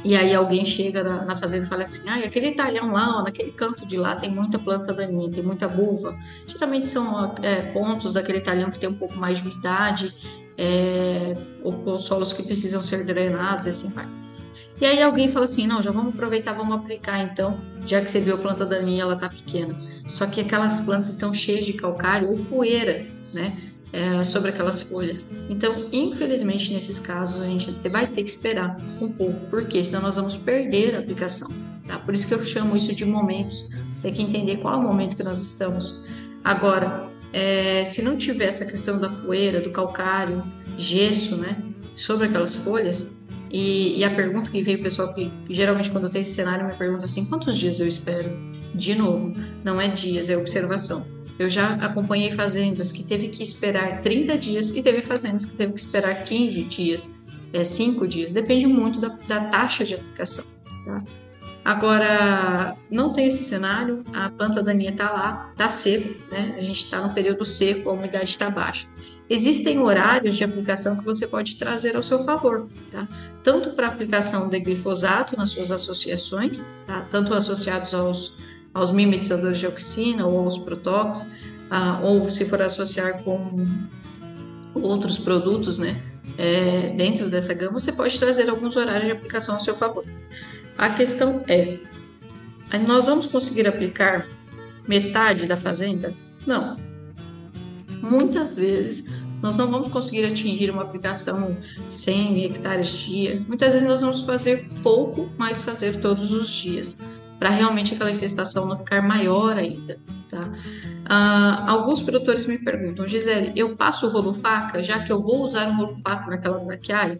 e 0.03 0.15
aí 0.17 0.35
alguém 0.35 0.65
chega 0.65 1.03
na, 1.03 1.23
na 1.23 1.35
fazenda 1.35 1.65
e 1.65 1.67
fala 1.69 1.83
assim, 1.83 2.07
ah, 2.09 2.15
aquele 2.15 2.53
talhão 2.53 2.91
lá, 2.91 3.19
ó, 3.19 3.23
naquele 3.23 3.51
canto 3.51 3.85
de 3.85 3.97
lá 3.97 4.15
tem 4.15 4.29
muita 4.29 4.59
planta 4.59 4.93
daninha, 4.93 5.31
tem 5.31 5.43
muita 5.43 5.67
buva. 5.67 6.13
Geralmente 6.45 6.87
são 6.87 7.33
é, 7.41 7.61
pontos 7.71 8.13
daquele 8.13 8.41
talhão 8.41 8.69
que 8.69 8.77
tem 8.77 8.89
um 8.89 8.95
pouco 8.95 9.15
mais 9.15 9.41
de 9.41 9.47
umidade, 9.47 10.13
é, 10.57 11.35
ou, 11.63 11.81
ou 11.85 11.97
solos 11.97 12.33
que 12.33 12.43
precisam 12.43 12.83
ser 12.83 13.05
drenados 13.05 13.65
assim 13.65 13.93
vai. 13.93 14.07
E 14.81 14.85
aí 14.85 15.01
alguém 15.01 15.29
fala 15.29 15.45
assim, 15.45 15.67
não, 15.67 15.81
já 15.81 15.91
vamos 15.91 16.13
aproveitar, 16.13 16.53
vamos 16.53 16.75
aplicar 16.75 17.21
então, 17.21 17.57
já 17.85 18.01
que 18.01 18.09
você 18.09 18.19
viu 18.19 18.35
a 18.35 18.37
planta 18.37 18.65
daninha, 18.65 19.03
ela 19.03 19.15
tá 19.15 19.29
pequena. 19.29 19.75
Só 20.07 20.25
que 20.25 20.41
aquelas 20.41 20.81
plantas 20.81 21.09
estão 21.09 21.33
cheias 21.33 21.65
de 21.65 21.73
calcário 21.73 22.29
ou 22.29 22.37
poeira, 22.43 23.05
né? 23.31 23.72
É, 23.95 24.23
sobre 24.23 24.49
aquelas 24.49 24.81
folhas. 24.81 25.29
Então, 25.47 25.87
infelizmente, 25.93 26.73
nesses 26.73 26.97
casos, 26.97 27.43
a 27.43 27.45
gente 27.45 27.71
vai 27.89 28.07
ter 28.07 28.23
que 28.23 28.29
esperar 28.29 28.75
um 28.99 29.07
pouco, 29.07 29.39
porque 29.51 29.83
senão 29.83 30.01
nós 30.01 30.15
vamos 30.15 30.35
perder 30.35 30.95
a 30.95 30.99
aplicação. 30.99 31.47
Tá? 31.87 31.99
Por 31.99 32.15
isso 32.15 32.27
que 32.27 32.33
eu 32.33 32.43
chamo 32.43 32.75
isso 32.75 32.95
de 32.95 33.05
momentos. 33.05 33.69
Você 33.93 34.07
tem 34.07 34.13
que 34.13 34.21
entender 34.23 34.57
qual 34.57 34.73
é 34.73 34.77
o 34.77 34.81
momento 34.81 35.15
que 35.15 35.21
nós 35.21 35.39
estamos 35.39 36.01
Agora, 36.43 37.09
é, 37.31 37.85
se 37.85 38.01
não 38.01 38.17
tiver 38.17 38.45
essa 38.45 38.65
questão 38.65 38.99
da 38.99 39.09
poeira, 39.09 39.61
do 39.61 39.71
calcário, 39.71 40.43
gesso, 40.77 41.37
né, 41.37 41.57
sobre 41.95 42.27
aquelas 42.27 42.55
folhas, 42.55 43.21
e, 43.49 43.99
e 43.99 44.03
a 44.03 44.13
pergunta 44.13 44.51
que 44.51 44.61
veio, 44.61 44.81
pessoal, 44.81 45.13
que 45.13 45.31
geralmente 45.49 45.89
quando 45.89 46.05
eu 46.05 46.09
tenho 46.09 46.23
esse 46.23 46.33
cenário 46.33 46.65
me 46.65 46.73
pergunta 46.73 47.05
assim, 47.05 47.25
quantos 47.25 47.57
dias 47.57 47.79
eu 47.79 47.87
espero? 47.87 48.31
De 48.75 48.95
novo, 48.95 49.33
não 49.63 49.79
é 49.79 49.87
dias, 49.87 50.29
é 50.29 50.35
observação. 50.35 51.05
Eu 51.39 51.49
já 51.49 51.73
acompanhei 51.75 52.31
fazendas 52.31 52.91
que 52.91 53.03
teve 53.03 53.29
que 53.29 53.41
esperar 53.41 54.01
30 54.01 54.37
dias 54.37 54.69
e 54.71 54.83
teve 54.83 55.01
fazendas 55.01 55.45
que 55.45 55.57
teve 55.57 55.73
que 55.73 55.79
esperar 55.79 56.23
15 56.23 56.63
dias, 56.65 57.23
é, 57.51 57.63
5 57.63 58.07
dias, 58.07 58.33
depende 58.33 58.67
muito 58.67 58.99
da, 58.99 59.09
da 59.27 59.45
taxa 59.45 59.83
de 59.83 59.95
aplicação. 59.95 60.45
Tá? 60.85 61.03
Agora, 61.65 62.75
não 62.91 63.13
tem 63.13 63.27
esse 63.27 63.43
cenário, 63.45 64.03
a 64.13 64.29
planta 64.29 64.61
daninha 64.61 64.91
está 64.91 65.09
lá, 65.09 65.49
está 65.51 65.69
seco, 65.69 66.19
né? 66.29 66.55
A 66.57 66.61
gente 66.61 66.79
está 66.79 66.99
no 66.99 67.13
período 67.13 67.45
seco, 67.45 67.89
a 67.89 67.93
umidade 67.93 68.25
está 68.25 68.49
baixa. 68.49 68.85
Existem 69.29 69.79
horários 69.79 70.35
de 70.35 70.43
aplicação 70.43 70.97
que 70.97 71.05
você 71.05 71.25
pode 71.25 71.55
trazer 71.55 71.95
ao 71.95 72.03
seu 72.03 72.25
favor, 72.25 72.67
tá? 72.91 73.07
Tanto 73.41 73.71
para 73.71 73.87
aplicação 73.87 74.49
de 74.49 74.59
glifosato 74.59 75.37
nas 75.37 75.51
suas 75.51 75.71
associações, 75.71 76.69
tá? 76.85 77.07
Tanto 77.09 77.33
associados 77.33 77.93
aos, 77.93 78.33
aos 78.73 78.91
mimetizadores 78.91 79.59
de 79.59 79.65
auxina 79.65 80.25
ou 80.25 80.39
aos 80.39 80.57
protox, 80.57 81.43
ah, 81.69 81.99
ou 82.03 82.29
se 82.29 82.45
for 82.45 82.61
associar 82.61 83.23
com 83.23 83.67
outros 84.73 85.17
produtos, 85.17 85.77
né? 85.77 86.01
É, 86.37 86.89
dentro 86.89 87.29
dessa 87.29 87.53
gama, 87.53 87.79
você 87.79 87.91
pode 87.91 88.17
trazer 88.19 88.49
alguns 88.49 88.75
horários 88.75 89.05
de 89.05 89.11
aplicação 89.11 89.55
ao 89.55 89.61
seu 89.61 89.75
favor. 89.75 90.03
A 90.77 90.89
questão 90.89 91.43
é: 91.47 91.77
nós 92.87 93.05
vamos 93.05 93.27
conseguir 93.27 93.67
aplicar 93.67 94.27
metade 94.87 95.45
da 95.45 95.55
fazenda? 95.55 96.13
Não. 96.45 96.77
Muitas 98.01 98.57
vezes 98.57 99.05
nós 99.41 99.57
não 99.57 99.69
vamos 99.69 99.89
conseguir 99.89 100.25
atingir 100.25 100.71
uma 100.71 100.83
aplicação 100.83 101.57
100 101.89 102.45
hectares 102.45 102.87
dia. 102.99 103.43
Muitas 103.47 103.73
vezes 103.73 103.87
nós 103.87 104.01
vamos 104.01 104.21
fazer 104.21 104.69
pouco, 104.81 105.29
mas 105.37 105.61
fazer 105.61 105.99
todos 105.99 106.31
os 106.31 106.49
dias, 106.49 107.01
para 107.43 107.49
realmente 107.49 107.93
aquela 107.93 108.09
infestação 108.09 108.65
não 108.65 108.77
ficar 108.77 109.01
maior 109.01 109.57
ainda. 109.57 109.99
Tá? 110.29 110.49
Ah, 111.05 111.65
alguns 111.67 112.01
produtores 112.01 112.45
me 112.45 112.57
perguntam, 112.57 113.05
Gisele, 113.05 113.51
eu 113.53 113.75
passo 113.75 114.07
o 114.07 114.09
rolo 114.09 114.33
faca, 114.33 114.81
já 114.81 114.99
que 114.99 115.11
eu 115.11 115.19
vou 115.19 115.41
usar 115.41 115.67
um 115.67 115.75
rolo 115.75 115.93
faca 115.93 116.27
naquela 116.27 116.57
braquiária? 116.59 117.19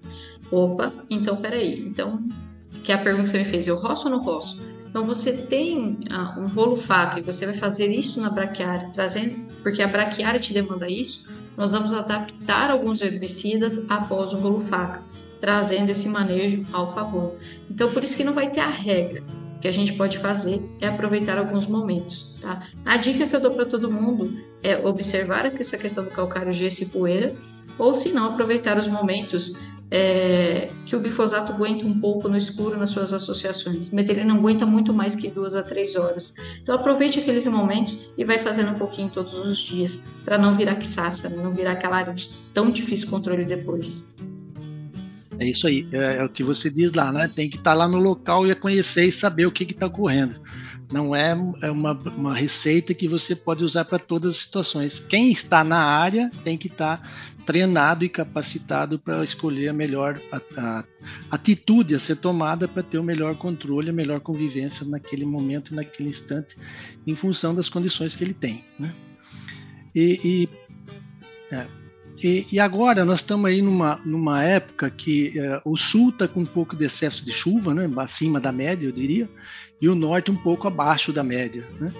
Opa, 0.49 0.93
então 1.09 1.35
peraí. 1.35 1.77
Então 1.85 2.17
que 2.85 2.93
é 2.93 2.95
a 2.95 2.99
pergunta 2.99 3.23
que 3.23 3.31
você 3.31 3.39
me 3.39 3.43
fez, 3.43 3.67
eu 3.67 3.75
roço 3.75 4.07
ou 4.07 4.15
não 4.15 4.23
roço? 4.23 4.61
Então 4.87 5.03
você 5.03 5.45
tem 5.47 5.99
ah, 6.09 6.37
um 6.39 6.47
rolo 6.47 6.77
faca 6.77 7.19
e 7.19 7.21
você 7.21 7.45
vai 7.45 7.55
fazer 7.55 7.87
isso 7.87 8.21
na 8.21 8.29
braquiária, 8.29 8.91
trazendo, 8.93 9.45
porque 9.61 9.81
a 9.81 9.89
braquiária 9.89 10.39
te 10.39 10.53
demanda 10.53 10.89
isso, 10.89 11.29
nós 11.57 11.73
vamos 11.73 11.91
adaptar 11.91 12.71
alguns 12.71 13.01
herbicidas 13.01 13.89
após 13.89 14.31
o 14.31 14.37
rolo 14.37 14.61
faca, 14.61 15.03
trazendo 15.41 15.89
esse 15.89 16.07
manejo 16.07 16.65
ao 16.71 16.89
favor. 16.89 17.35
Então 17.69 17.91
por 17.91 18.05
isso 18.05 18.15
que 18.15 18.23
não 18.23 18.33
vai 18.33 18.49
ter 18.49 18.61
a 18.61 18.69
regra. 18.69 19.21
Que 19.63 19.69
a 19.69 19.71
gente 19.71 19.93
pode 19.93 20.17
fazer 20.17 20.61
é 20.81 20.87
aproveitar 20.87 21.37
alguns 21.37 21.67
momentos, 21.67 22.35
tá? 22.41 22.67
A 22.83 22.97
dica 22.97 23.25
que 23.25 23.33
eu 23.33 23.39
dou 23.39 23.51
para 23.51 23.65
todo 23.65 23.89
mundo 23.89 24.37
é 24.61 24.77
observar 24.85 25.45
essa 25.45 25.77
questão 25.77 26.03
do 26.03 26.09
calcário, 26.09 26.51
gesso 26.51 26.83
e 26.83 26.87
poeira, 26.87 27.33
ou 27.79 27.93
se 27.93 28.11
não 28.11 28.33
aproveitar 28.33 28.77
os 28.77 28.89
momentos 28.89 29.55
é, 29.89 30.69
que 30.85 30.97
o 30.97 30.99
glifosato 30.99 31.53
aguenta 31.53 31.85
um 31.85 31.97
pouco 31.97 32.27
no 32.27 32.35
escuro 32.35 32.77
nas 32.77 32.89
suas 32.89 33.13
associações, 33.13 33.89
mas 33.89 34.09
ele 34.09 34.25
não 34.25 34.35
aguenta 34.35 34.65
muito 34.65 34.93
mais 34.93 35.15
que 35.15 35.31
duas 35.31 35.55
a 35.55 35.63
três 35.63 35.95
horas. 35.95 36.33
Então 36.61 36.75
aproveite 36.75 37.19
aqueles 37.19 37.47
momentos 37.47 38.11
e 38.17 38.25
vai 38.25 38.37
fazendo 38.37 38.71
um 38.71 38.77
pouquinho 38.77 39.09
todos 39.09 39.33
os 39.35 39.59
dias, 39.59 40.09
para 40.25 40.37
não 40.37 40.53
virar 40.53 40.75
quiçaça, 40.75 41.29
não 41.29 41.53
virar 41.53 41.71
aquela 41.71 41.95
área 41.95 42.11
de 42.11 42.31
tão 42.53 42.69
difícil 42.69 43.09
controle 43.09 43.45
depois. 43.45 44.13
É 45.39 45.47
isso 45.47 45.67
aí, 45.67 45.87
é, 45.91 46.17
é, 46.17 46.23
o 46.23 46.29
que 46.29 46.43
você 46.43 46.69
diz 46.69 46.93
lá, 46.93 47.11
né? 47.11 47.27
Tem 47.27 47.49
que 47.49 47.57
estar 47.57 47.71
tá 47.71 47.77
lá 47.77 47.87
no 47.87 47.97
local 47.97 48.47
e 48.47 48.53
conhecer 48.55 49.05
e 49.05 49.11
saber 49.11 49.45
o 49.45 49.51
que 49.51 49.63
está 49.63 49.87
ocorrendo. 49.87 50.35
Não 50.91 51.15
é, 51.15 51.35
é 51.63 51.71
uma, 51.71 51.93
uma 51.93 52.35
receita 52.35 52.93
que 52.93 53.07
você 53.07 53.35
pode 53.35 53.63
usar 53.63 53.85
para 53.85 53.97
todas 53.97 54.33
as 54.33 54.39
situações. 54.39 54.99
Quem 54.99 55.31
está 55.31 55.63
na 55.63 55.79
área 55.79 56.31
tem 56.43 56.57
que 56.57 56.67
estar 56.67 56.97
tá 56.97 57.09
treinado 57.45 58.05
e 58.05 58.09
capacitado 58.09 58.99
para 58.99 59.23
escolher 59.23 59.69
a 59.69 59.73
melhor 59.73 60.21
a, 60.31 60.41
a 60.57 60.83
atitude 61.31 61.95
a 61.95 61.99
ser 61.99 62.17
tomada 62.17 62.67
para 62.67 62.83
ter 62.83 62.97
o 62.97 63.03
melhor 63.03 63.35
controle, 63.35 63.89
a 63.89 63.93
melhor 63.93 64.19
convivência 64.19 64.85
naquele 64.85 65.25
momento, 65.25 65.75
naquele 65.75 66.09
instante, 66.09 66.55
em 67.05 67.15
função 67.15 67.53
das 67.55 67.69
condições 67.69 68.15
que 68.15 68.23
ele 68.23 68.33
tem. 68.33 68.63
Né? 68.79 68.93
E, 69.95 70.19
e, 70.23 70.49
é, 71.53 71.67
e, 72.21 72.45
e, 72.51 72.59
agora 72.59 73.03
nós 73.03 73.19
estamos 73.19 73.49
aí 73.49 73.61
numa, 73.61 73.99
numa 74.05 74.43
época 74.43 74.89
que 74.89 75.37
é, 75.37 75.61
o 75.65 75.75
sul 75.75 76.09
está 76.09 76.27
com 76.27 76.41
um 76.41 76.45
pouco 76.45 76.75
de 76.75 76.85
excesso 76.85 77.25
de 77.25 77.31
chuva, 77.31 77.73
né, 77.73 77.89
acima 77.97 78.39
da 78.39 78.51
média, 78.51 78.87
eu 78.87 78.91
diria, 78.91 79.29
e 79.81 79.89
o 79.89 79.95
norte 79.95 80.29
um 80.29 80.35
pouco 80.35 80.67
abaixo 80.67 81.11
da 81.11 81.23
média. 81.23 81.67
Né? 81.79 81.93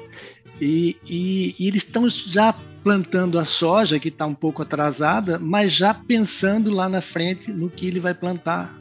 E, 0.62 0.98
e, 1.10 1.56
e 1.60 1.68
eles 1.68 1.84
estão 1.84 2.08
já 2.08 2.54
plantando 2.84 3.40
a 3.40 3.46
soja, 3.46 4.00
que 4.00 4.10
está 4.10 4.26
um 4.26 4.36
pouco 4.36 4.62
atrasada, 4.62 5.40
mas 5.40 5.72
já 5.72 5.94
pensando 5.94 6.70
lá 6.70 6.90
na 6.90 7.02
frente 7.02 7.52
no 7.52 7.70
que 7.70 7.88
ele 7.88 8.00
vai 8.00 8.14
plantar, 8.14 8.76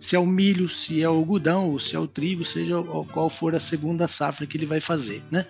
se 0.00 0.16
é 0.16 0.18
o 0.18 0.26
milho, 0.26 0.68
se 0.68 1.02
é 1.02 1.08
o 1.08 1.14
algodão, 1.14 1.70
ou 1.70 1.78
se 1.78 1.94
é 1.94 1.98
o 1.98 2.06
trigo, 2.06 2.44
seja 2.44 2.82
qual 3.12 3.28
for 3.28 3.54
a 3.54 3.60
segunda 3.60 4.08
safra 4.08 4.46
que 4.46 4.56
ele 4.56 4.66
vai 4.66 4.80
fazer. 4.80 5.22
Né? 5.30 5.44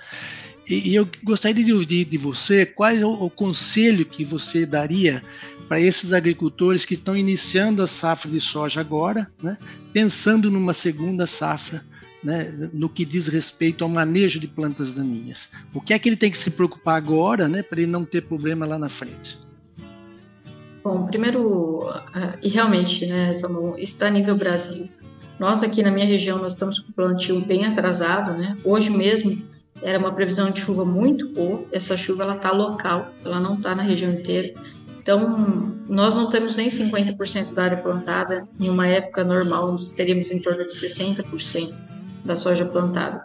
E, 0.69 0.91
e 0.91 0.95
eu 0.95 1.09
gostaria 1.25 1.65
de 1.65 1.73
ouvir 1.73 2.05
de 2.05 2.19
você 2.19 2.67
qual 2.67 2.91
é 2.91 3.05
o, 3.05 3.11
o 3.11 3.31
conselho 3.31 4.05
que 4.05 4.25
você 4.25 4.67
daria 4.67 5.23
para 5.67 5.81
esses 5.81 6.13
agricultores 6.13 6.85
que 6.85 6.95
estão 6.95 7.17
iniciando 7.17 7.83
a 7.83 7.87
safra 7.87 8.31
de 8.31 8.41
soja 8.41 8.81
agora, 8.81 9.31
né? 9.43 9.57
pensando 9.93 10.51
numa 10.51 10.75
segunda 10.75 11.27
safra 11.27 11.85
né, 12.23 12.71
no 12.73 12.89
que 12.89 13.05
diz 13.05 13.29
respeito 13.29 13.85
ao 13.85 13.91
manejo 13.91 14.41
de 14.41 14.49
plantas 14.49 14.93
daninhas. 14.93 15.51
O 15.73 15.81
que 15.81 15.95
é 15.95 15.99
que 15.99 16.09
ele 16.09 16.17
tem 16.17 16.31
que 16.31 16.39
se 16.39 16.51
preocupar 16.51 16.97
agora 16.97 17.49
né, 17.49 17.63
para 17.63 17.81
ele 17.81 17.91
não 17.91 18.05
ter 18.05 18.23
problema 18.23 18.67
lá 18.67 18.79
na 18.79 18.89
frente? 18.89 19.39
Bom, 20.83 21.07
primeiro, 21.07 21.87
uh, 21.87 22.39
e 22.43 22.49
realmente, 22.49 23.07
né, 23.07 23.33
Samuel, 23.35 23.77
está 23.79 24.07
a 24.07 24.11
nível 24.11 24.37
Brasil. 24.37 24.89
Nós 25.39 25.63
aqui 25.63 25.83
na 25.83 25.91
minha 25.91 26.07
região, 26.07 26.39
nós 26.39 26.53
estamos 26.53 26.81
com 26.81 26.91
o 26.91 26.95
plantio 26.95 27.41
bem 27.43 27.65
atrasado, 27.65 28.33
né? 28.33 28.57
Hoje 28.65 28.91
mesmo 28.91 29.41
era 29.83 29.99
uma 29.99 30.13
previsão 30.13 30.51
de 30.51 30.61
chuva 30.61 30.85
muito 30.85 31.29
boa, 31.29 31.65
essa 31.73 31.97
chuva 31.97 32.25
ela 32.25 32.37
está 32.37 32.51
local, 32.51 33.11
ela 33.25 33.39
não 33.39 33.55
está 33.55 33.75
na 33.75 33.83
região 33.83 34.13
inteira. 34.13 34.55
Então, 35.01 35.75
nós 35.89 36.15
não 36.15 36.29
temos 36.29 36.55
nem 36.55 36.69
50% 36.69 37.55
da 37.55 37.63
área 37.63 37.79
plantada. 37.79 38.47
Em 38.61 38.69
uma 38.69 38.87
época 38.87 39.25
normal, 39.25 39.73
nós 39.73 39.93
teríamos 39.93 40.31
em 40.31 40.39
torno 40.39 40.67
de 40.67 40.73
60% 40.73 41.73
da 42.25 42.35
soja 42.35 42.67
plantada. 42.67 43.25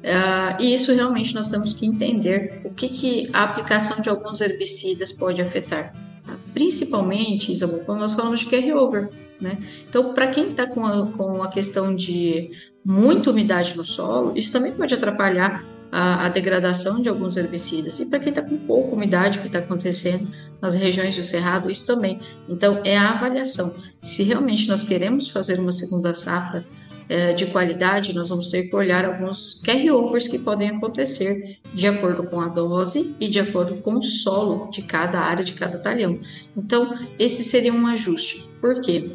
Uh, 0.00 0.60
e 0.60 0.74
isso 0.74 0.92
realmente 0.92 1.34
nós 1.34 1.48
temos 1.48 1.72
que 1.72 1.86
entender 1.86 2.62
o 2.64 2.70
que, 2.70 2.88
que 2.88 3.30
a 3.32 3.44
aplicação 3.44 4.02
de 4.02 4.08
alguns 4.08 4.40
herbicidas 4.40 5.12
pode 5.12 5.40
afetar. 5.40 5.94
Tá? 6.26 6.36
Principalmente, 6.52 7.52
Isabel, 7.52 7.84
quando 7.84 8.00
nós 8.00 8.14
falamos 8.14 8.40
de 8.40 8.46
carryover. 8.46 9.10
Né? 9.40 9.58
Então, 9.88 10.12
para 10.12 10.26
quem 10.26 10.50
está 10.50 10.66
com, 10.66 11.12
com 11.12 11.42
a 11.42 11.48
questão 11.48 11.94
de 11.94 12.50
muita 12.84 13.30
umidade 13.30 13.76
no 13.76 13.84
solo, 13.84 14.32
isso 14.34 14.52
também 14.52 14.72
pode 14.72 14.94
atrapalhar 14.94 15.64
a, 15.90 16.26
a 16.26 16.28
degradação 16.28 17.00
de 17.02 17.08
alguns 17.08 17.36
herbicidas. 17.36 17.98
E 17.98 18.06
para 18.06 18.20
quem 18.20 18.30
está 18.30 18.42
com 18.42 18.56
pouca 18.58 18.94
umidade, 18.94 19.38
o 19.38 19.40
que 19.40 19.46
está 19.46 19.58
acontecendo 19.58 20.30
nas 20.60 20.74
regiões 20.74 21.16
do 21.16 21.24
cerrado, 21.24 21.70
isso 21.70 21.86
também. 21.86 22.20
Então, 22.48 22.80
é 22.84 22.96
a 22.96 23.10
avaliação. 23.10 23.74
Se 24.00 24.22
realmente 24.22 24.68
nós 24.68 24.82
queremos 24.82 25.28
fazer 25.28 25.58
uma 25.58 25.72
segunda 25.72 26.12
safra 26.12 26.64
é, 27.08 27.32
de 27.32 27.46
qualidade, 27.46 28.14
nós 28.14 28.28
vamos 28.28 28.50
ter 28.50 28.68
que 28.68 28.76
olhar 28.76 29.04
alguns 29.04 29.60
carryovers 29.64 30.28
que 30.28 30.38
podem 30.38 30.68
acontecer 30.68 31.58
de 31.74 31.86
acordo 31.88 32.22
com 32.24 32.40
a 32.40 32.48
dose 32.48 33.16
e 33.18 33.28
de 33.28 33.40
acordo 33.40 33.76
com 33.76 33.94
o 33.94 34.02
solo 34.02 34.70
de 34.70 34.82
cada 34.82 35.18
área, 35.18 35.42
de 35.42 35.54
cada 35.54 35.78
talhão. 35.78 36.18
Então, 36.56 36.90
esse 37.18 37.42
seria 37.42 37.72
um 37.72 37.86
ajuste. 37.86 38.48
Por 38.60 38.80
quê? 38.80 39.10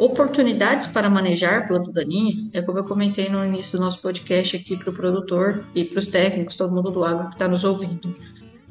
Oportunidades 0.00 0.86
para 0.86 1.10
manejar 1.10 1.66
planta 1.66 1.92
daninha, 1.92 2.48
é 2.54 2.62
como 2.62 2.78
eu 2.78 2.84
comentei 2.84 3.28
no 3.28 3.44
início 3.44 3.78
do 3.78 3.84
nosso 3.84 4.00
podcast 4.00 4.56
aqui 4.56 4.74
para 4.74 4.88
o 4.88 4.94
produtor 4.94 5.62
e 5.74 5.84
para 5.84 5.98
os 5.98 6.06
técnicos, 6.06 6.56
todo 6.56 6.74
mundo 6.74 6.90
do 6.90 7.04
agro 7.04 7.28
que 7.28 7.34
está 7.34 7.46
nos 7.46 7.64
ouvindo. 7.64 8.16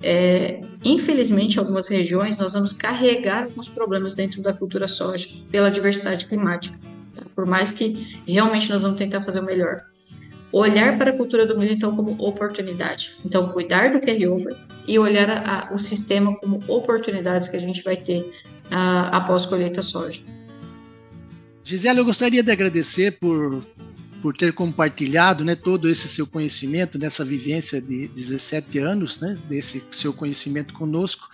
É, 0.01 0.59
infelizmente, 0.83 1.57
em 1.57 1.59
algumas 1.59 1.87
regiões, 1.87 2.39
nós 2.39 2.53
vamos 2.53 2.73
carregar 2.73 3.43
alguns 3.43 3.69
problemas 3.69 4.15
dentro 4.15 4.41
da 4.41 4.53
cultura 4.53 4.87
soja 4.87 5.29
pela 5.51 5.69
diversidade 5.69 6.25
climática. 6.25 6.75
Tá? 7.13 7.21
Por 7.35 7.45
mais 7.45 7.71
que 7.71 8.21
realmente 8.27 8.67
nós 8.71 8.81
vamos 8.81 8.97
tentar 8.97 9.21
fazer 9.21 9.41
o 9.41 9.45
melhor. 9.45 9.83
Olhar 10.51 10.97
para 10.97 11.11
a 11.11 11.13
cultura 11.13 11.45
do 11.45 11.59
milho, 11.59 11.73
então, 11.73 11.95
como 11.95 12.15
oportunidade. 12.17 13.13
Então, 13.23 13.49
cuidar 13.49 13.91
do 13.91 14.01
carryover 14.01 14.55
e 14.87 14.97
olhar 14.97 15.29
a, 15.29 15.69
a, 15.69 15.75
o 15.75 15.77
sistema 15.77 16.35
como 16.39 16.63
oportunidades 16.67 17.47
que 17.47 17.55
a 17.55 17.61
gente 17.61 17.83
vai 17.83 17.97
ter 17.97 18.33
a, 18.71 19.15
após 19.15 19.45
colheita 19.45 19.83
soja. 19.83 20.23
Gisele, 21.63 21.99
eu 21.99 22.05
gostaria 22.05 22.41
de 22.41 22.51
agradecer 22.51 23.19
por 23.19 23.63
por 24.21 24.35
ter 24.35 24.53
compartilhado 24.53 25.43
né, 25.43 25.55
todo 25.55 25.89
esse 25.89 26.07
seu 26.07 26.27
conhecimento, 26.27 26.99
nessa 26.99 27.23
vivência 27.23 27.81
de 27.81 28.07
17 28.09 28.79
anos, 28.79 29.19
né, 29.19 29.37
desse 29.47 29.83
seu 29.91 30.13
conhecimento 30.13 30.73
conosco, 30.73 31.29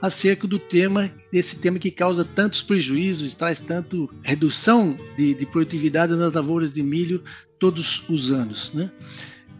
acerca 0.00 0.46
do 0.46 0.58
tema, 0.58 1.10
desse 1.32 1.58
tema 1.58 1.78
que 1.78 1.90
causa 1.90 2.24
tantos 2.24 2.62
prejuízos, 2.62 3.34
traz 3.34 3.58
tanto 3.58 4.10
redução 4.24 4.96
de, 5.16 5.34
de 5.34 5.46
produtividade 5.46 6.14
nas 6.14 6.34
lavouras 6.34 6.72
de 6.72 6.82
milho 6.82 7.22
todos 7.58 8.08
os 8.08 8.30
anos. 8.30 8.72
Né? 8.72 8.90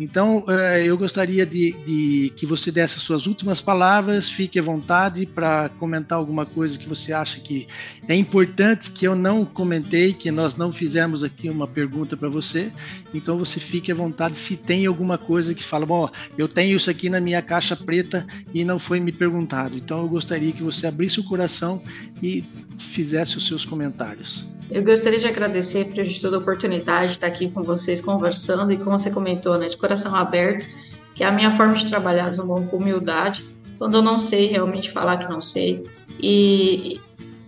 Então, 0.00 0.42
eh, 0.48 0.84
eu 0.86 0.96
gostaria 0.96 1.44
de, 1.44 1.72
de, 1.84 2.32
que 2.34 2.46
você 2.46 2.72
desse 2.72 2.96
as 2.96 3.02
suas 3.02 3.26
últimas 3.26 3.60
palavras, 3.60 4.30
fique 4.30 4.58
à 4.58 4.62
vontade 4.62 5.26
para 5.26 5.68
comentar 5.78 6.16
alguma 6.16 6.46
coisa 6.46 6.78
que 6.78 6.88
você 6.88 7.12
acha 7.12 7.38
que 7.38 7.68
é 8.08 8.14
importante, 8.14 8.90
que 8.92 9.06
eu 9.06 9.14
não 9.14 9.44
comentei, 9.44 10.14
que 10.14 10.30
nós 10.30 10.56
não 10.56 10.72
fizemos 10.72 11.22
aqui 11.22 11.50
uma 11.50 11.66
pergunta 11.66 12.16
para 12.16 12.30
você. 12.30 12.72
Então, 13.12 13.38
você 13.38 13.60
fique 13.60 13.92
à 13.92 13.94
vontade 13.94 14.38
se 14.38 14.56
tem 14.56 14.86
alguma 14.86 15.18
coisa 15.18 15.54
que 15.54 15.62
fala, 15.62 15.84
bom, 15.84 16.08
eu 16.38 16.48
tenho 16.48 16.78
isso 16.78 16.88
aqui 16.88 17.10
na 17.10 17.20
minha 17.20 17.42
caixa 17.42 17.76
preta 17.76 18.26
e 18.54 18.64
não 18.64 18.78
foi 18.78 19.00
me 19.00 19.12
perguntado. 19.12 19.76
Então, 19.76 20.00
eu 20.00 20.08
gostaria 20.08 20.52
que 20.52 20.62
você 20.62 20.86
abrisse 20.86 21.20
o 21.20 21.24
coração 21.24 21.82
e 22.22 22.42
fizesse 22.80 23.36
os 23.36 23.46
seus 23.46 23.64
comentários. 23.64 24.46
Eu 24.70 24.84
gostaria 24.84 25.18
de 25.18 25.26
agradecer 25.26 25.86
por 25.86 26.20
toda 26.20 26.36
a 26.36 26.38
oportunidade 26.38 27.08
de 27.08 27.12
estar 27.12 27.26
aqui 27.26 27.50
com 27.50 27.62
vocês 27.62 28.00
conversando 28.00 28.72
e 28.72 28.76
como 28.76 28.96
você 28.96 29.10
comentou, 29.10 29.58
né, 29.58 29.66
de 29.66 29.76
coração 29.76 30.14
aberto, 30.14 30.66
que 31.14 31.24
é 31.24 31.26
a 31.26 31.32
minha 31.32 31.50
forma 31.50 31.74
de 31.74 31.86
trabalhar, 31.86 32.30
Zambon, 32.30 32.66
com 32.66 32.76
humildade, 32.76 33.44
quando 33.78 33.96
eu 33.96 34.02
não 34.02 34.18
sei 34.18 34.46
realmente 34.46 34.90
falar 34.90 35.16
que 35.16 35.28
não 35.28 35.40
sei 35.40 35.86
e, 36.20 37.00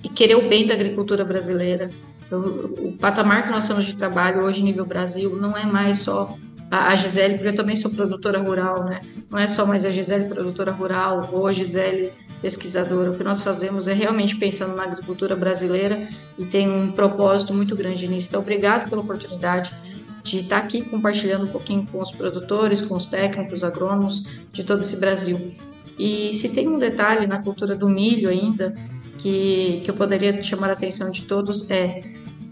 e 0.02 0.08
querer 0.08 0.36
o 0.36 0.48
bem 0.48 0.66
da 0.66 0.74
agricultura 0.74 1.24
brasileira. 1.24 1.90
Eu, 2.30 2.74
o 2.78 2.96
patamar 2.98 3.44
que 3.44 3.50
nós 3.50 3.68
temos 3.68 3.84
de 3.84 3.94
trabalho 3.94 4.44
hoje 4.44 4.62
nível 4.62 4.84
Brasil 4.84 5.36
não 5.36 5.56
é 5.56 5.64
mais 5.64 5.98
só 5.98 6.36
a, 6.72 6.96
Gisele, 6.96 7.34
porque 7.34 7.48
eu 7.48 7.54
também 7.54 7.76
sou 7.76 7.90
produtora 7.90 8.40
rural, 8.40 8.84
né? 8.84 9.02
Não 9.30 9.38
é 9.38 9.46
só 9.46 9.66
mais 9.66 9.84
a 9.84 9.90
Gisele 9.90 10.24
produtora 10.24 10.72
rural 10.72 11.28
ou 11.30 11.46
a 11.46 11.52
Gisele 11.52 12.12
pesquisadora. 12.42 13.12
O 13.12 13.16
que 13.16 13.22
nós 13.22 13.40
fazemos 13.40 13.86
é 13.86 13.94
realmente 13.94 14.36
pensando 14.36 14.76
na 14.76 14.82
agricultura 14.82 15.36
brasileira 15.36 16.08
e 16.36 16.44
tem 16.44 16.68
um 16.68 16.90
propósito 16.90 17.54
muito 17.54 17.76
grande 17.76 18.08
nisso. 18.08 18.28
Então, 18.28 18.40
obrigado 18.40 18.90
pela 18.90 19.00
oportunidade 19.00 19.72
de 20.24 20.40
estar 20.40 20.58
aqui 20.58 20.82
compartilhando 20.82 21.44
um 21.44 21.48
pouquinho 21.48 21.86
com 21.86 22.00
os 22.00 22.10
produtores, 22.10 22.82
com 22.82 22.96
os 22.96 23.06
técnicos, 23.06 23.64
agrônomos 23.64 24.24
de 24.52 24.64
todo 24.64 24.80
esse 24.80 24.98
Brasil. 24.98 25.38
E 25.98 26.34
se 26.34 26.54
tem 26.54 26.68
um 26.68 26.78
detalhe 26.78 27.26
na 27.26 27.42
cultura 27.42 27.76
do 27.76 27.88
milho 27.88 28.28
ainda 28.28 28.74
que, 29.18 29.80
que 29.84 29.90
eu 29.90 29.94
poderia 29.94 30.42
chamar 30.42 30.70
a 30.70 30.72
atenção 30.72 31.10
de 31.10 31.22
todos 31.22 31.70
é 31.70 32.02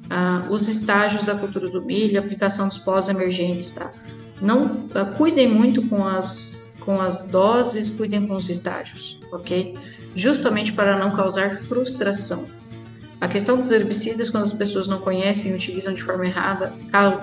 ah, 0.09 0.47
os 0.51 0.69
estágios 0.69 1.25
da 1.25 1.35
cultura 1.35 1.69
do 1.69 1.83
milho, 1.83 2.21
a 2.21 2.25
aplicação 2.25 2.69
dos 2.69 2.79
pós-emergentes, 2.79 3.71
tá? 3.71 3.93
Não 4.41 4.89
ah, 4.95 5.05
cuidem 5.05 5.49
muito 5.49 5.87
com 5.89 6.07
as 6.07 6.70
com 6.81 7.01
as 7.01 7.25
doses, 7.25 7.91
cuidem 7.91 8.27
com 8.27 8.35
os 8.35 8.49
estágios, 8.49 9.21
ok? 9.33 9.77
Justamente 10.15 10.73
para 10.73 10.99
não 10.99 11.11
causar 11.11 11.55
frustração. 11.55 12.49
A 13.21 13.29
questão 13.29 13.57
dos 13.57 13.71
herbicidas, 13.71 14.31
quando 14.31 14.45
as 14.45 14.53
pessoas 14.53 14.89
não 14.89 14.99
conhecem 14.99 15.53
e 15.53 15.55
utilizam 15.55 15.93
de 15.93 16.03
forma 16.03 16.25
errada, 16.25 16.73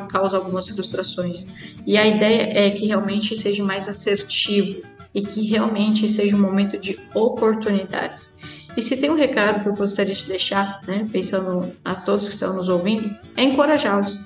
causa 0.08 0.38
algumas 0.38 0.68
frustrações. 0.70 1.48
E 1.88 1.98
a 1.98 2.06
ideia 2.06 2.52
é 2.54 2.70
que 2.70 2.86
realmente 2.86 3.36
seja 3.36 3.64
mais 3.64 3.90
assertivo 3.90 4.84
e 5.14 5.24
que 5.24 5.42
realmente 5.48 6.08
seja 6.08 6.36
um 6.36 6.40
momento 6.40 6.78
de 6.78 7.00
oportunidades. 7.16 8.38
E 8.78 8.82
se 8.84 8.98
tem 8.98 9.10
um 9.10 9.16
recado 9.16 9.64
que 9.64 9.68
eu 9.68 9.74
gostaria 9.74 10.14
de 10.14 10.26
deixar, 10.26 10.82
né, 10.88 11.08
pensando 11.12 11.76
a 11.84 11.96
todos 11.96 12.28
que 12.28 12.36
estão 12.36 12.56
nos 12.56 12.70
ouvindo, 12.70 13.10
é 13.36 13.44
encorajá-los 13.44 14.20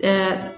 é, 0.00 0.52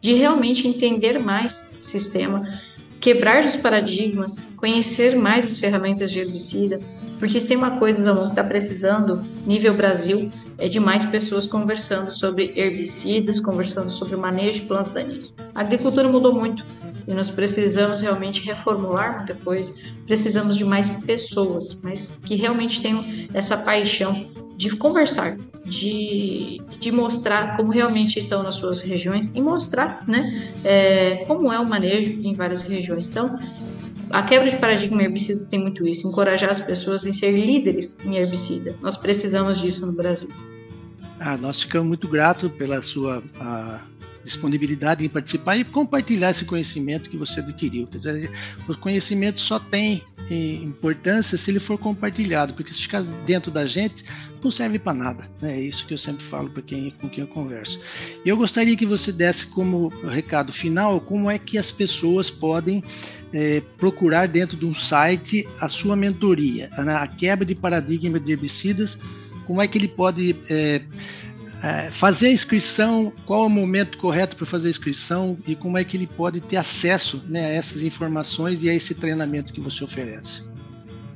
de 0.00 0.12
realmente 0.12 0.68
entender 0.68 1.18
mais 1.18 1.78
o 1.80 1.84
sistema, 1.84 2.60
quebrar 3.02 3.44
os 3.44 3.56
paradigmas, 3.56 4.54
conhecer 4.56 5.16
mais 5.16 5.44
as 5.44 5.58
ferramentas 5.58 6.12
de 6.12 6.20
herbicida, 6.20 6.80
porque 7.18 7.38
se 7.38 7.48
tem 7.48 7.56
uma 7.56 7.78
coisa, 7.78 8.00
Zamon, 8.00 8.26
que 8.26 8.30
está 8.30 8.44
precisando, 8.44 9.24
nível 9.44 9.74
Brasil, 9.74 10.30
é 10.56 10.68
de 10.68 10.78
mais 10.78 11.04
pessoas 11.04 11.44
conversando 11.44 12.12
sobre 12.12 12.52
herbicidas, 12.54 13.40
conversando 13.40 13.90
sobre 13.90 14.14
o 14.14 14.18
manejo 14.18 14.60
de 14.60 14.66
plantas 14.66 14.92
daninhas. 14.92 15.36
A 15.52 15.62
agricultura 15.62 16.08
mudou 16.08 16.32
muito 16.32 16.64
e 17.04 17.12
nós 17.12 17.28
precisamos 17.28 18.00
realmente 18.00 18.44
reformular 18.44 19.18
muita 19.18 19.34
coisa. 19.34 19.74
Precisamos 20.06 20.56
de 20.56 20.64
mais 20.64 20.88
pessoas, 20.88 21.82
mas 21.82 22.22
que 22.24 22.36
realmente 22.36 22.80
tenham 22.80 23.04
essa 23.34 23.56
paixão 23.56 24.30
de 24.56 24.70
conversar, 24.76 25.36
de, 25.72 26.60
de 26.78 26.92
mostrar 26.92 27.56
como 27.56 27.72
realmente 27.72 28.18
estão 28.18 28.42
nas 28.42 28.56
suas 28.56 28.82
regiões 28.82 29.34
e 29.34 29.40
mostrar 29.40 30.04
né, 30.06 30.52
é, 30.62 31.24
como 31.26 31.50
é 31.50 31.58
o 31.58 31.64
manejo 31.64 32.10
em 32.22 32.34
várias 32.34 32.62
regiões. 32.62 33.10
Então, 33.10 33.38
a 34.10 34.22
quebra 34.22 34.50
de 34.50 34.58
paradigma 34.58 35.02
herbicida 35.02 35.46
tem 35.48 35.58
muito 35.58 35.88
isso, 35.88 36.06
encorajar 36.06 36.50
as 36.50 36.60
pessoas 36.60 37.06
em 37.06 37.12
ser 37.12 37.32
líderes 37.32 38.04
em 38.04 38.16
herbicida. 38.16 38.76
Nós 38.82 38.98
precisamos 38.98 39.58
disso 39.58 39.86
no 39.86 39.92
Brasil. 39.92 40.30
Ah, 41.18 41.38
nós 41.38 41.62
ficamos 41.62 41.88
muito 41.88 42.06
gratos 42.06 42.52
pela 42.52 42.82
sua 42.82 43.22
disponibilidade 44.22 45.04
em 45.04 45.08
participar 45.08 45.56
e 45.56 45.64
compartilhar 45.64 46.30
esse 46.30 46.44
conhecimento 46.44 47.10
que 47.10 47.16
você 47.16 47.40
adquiriu. 47.40 47.86
Quer 47.86 47.98
dizer, 47.98 48.30
o 48.68 48.76
conhecimento 48.76 49.40
só 49.40 49.58
tem 49.58 50.02
eh, 50.30 50.54
importância 50.62 51.36
se 51.36 51.50
ele 51.50 51.58
for 51.58 51.78
compartilhado, 51.78 52.54
porque 52.54 52.72
se 52.72 52.82
ficar 52.82 53.02
dentro 53.02 53.50
da 53.50 53.66
gente, 53.66 54.04
não 54.42 54.50
serve 54.50 54.78
para 54.78 54.92
nada. 54.92 55.30
Né? 55.40 55.56
É 55.56 55.60
isso 55.60 55.86
que 55.86 55.94
eu 55.94 55.98
sempre 55.98 56.22
falo 56.22 56.50
para 56.50 56.62
quem 56.62 56.90
com 57.00 57.08
quem 57.08 57.22
eu 57.22 57.28
converso. 57.28 57.80
E 58.24 58.28
eu 58.28 58.36
gostaria 58.36 58.76
que 58.76 58.86
você 58.86 59.12
desse 59.12 59.46
como 59.46 59.88
recado 59.88 60.52
final 60.52 61.00
como 61.00 61.30
é 61.30 61.38
que 61.38 61.58
as 61.58 61.70
pessoas 61.70 62.30
podem 62.30 62.82
é, 63.32 63.62
procurar 63.78 64.26
dentro 64.26 64.56
de 64.56 64.64
um 64.64 64.74
site 64.74 65.48
a 65.60 65.68
sua 65.68 65.96
mentoria, 65.96 66.70
a 66.76 67.06
quebra 67.06 67.44
de 67.44 67.54
paradigma 67.54 68.18
de 68.18 68.32
herbicidas, 68.32 68.98
como 69.46 69.60
é 69.60 69.68
que 69.68 69.78
ele 69.78 69.88
pode 69.88 70.36
é, 70.50 70.82
é, 71.62 71.90
fazer 71.90 72.26
a 72.26 72.32
inscrição, 72.32 73.12
qual 73.24 73.44
é 73.44 73.46
o 73.46 73.50
momento 73.50 73.96
correto 73.98 74.36
para 74.36 74.44
fazer 74.44 74.68
a 74.68 74.70
inscrição 74.70 75.38
e 75.46 75.54
como 75.54 75.78
é 75.78 75.84
que 75.84 75.96
ele 75.96 76.06
pode 76.06 76.40
ter 76.40 76.56
acesso 76.56 77.22
né, 77.28 77.44
a 77.44 77.48
essas 77.48 77.82
informações 77.82 78.64
e 78.64 78.68
a 78.68 78.74
esse 78.74 78.94
treinamento 78.94 79.52
que 79.52 79.60
você 79.60 79.84
oferece. 79.84 80.42